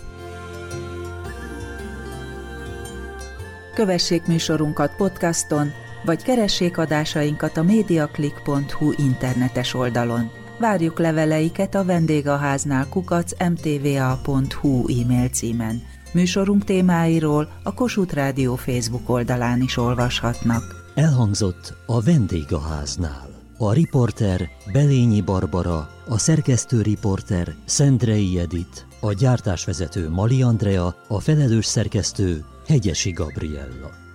Kövessék 3.73 4.25
műsorunkat 4.25 4.95
podcaston, 4.95 5.71
vagy 6.05 6.23
keressék 6.23 6.77
adásainkat 6.77 7.57
a 7.57 7.63
mediaclick.hu 7.63 8.91
internetes 8.97 9.73
oldalon. 9.73 10.31
Várjuk 10.57 10.99
leveleiket 10.99 11.75
a 11.75 11.85
vendégháznál 11.85 12.87
kukac 12.89 13.31
mtva.hu 13.49 15.01
e-mail 15.01 15.29
címen. 15.29 15.81
Műsorunk 16.13 16.63
témáiról 16.63 17.49
a 17.63 17.73
Kossuth 17.73 18.13
Rádió 18.13 18.55
Facebook 18.55 19.09
oldalán 19.09 19.61
is 19.61 19.77
olvashatnak. 19.77 20.91
Elhangzott 20.95 21.73
a 21.85 22.01
vendégháznál. 22.01 23.27
A 23.57 23.73
riporter 23.73 24.49
Belényi 24.71 25.21
Barbara, 25.21 25.89
a 26.07 26.17
szerkesztő 26.17 26.81
riporter 26.81 27.55
Szendrei 27.65 28.39
Edit, 28.39 28.87
a 28.99 29.13
gyártásvezető 29.13 30.09
Mali 30.09 30.41
Andrea, 30.41 30.95
a 31.07 31.19
felelős 31.19 31.65
szerkesztő 31.65 32.45
Hegyesi 32.67 33.11
Gabriella. 33.11 34.08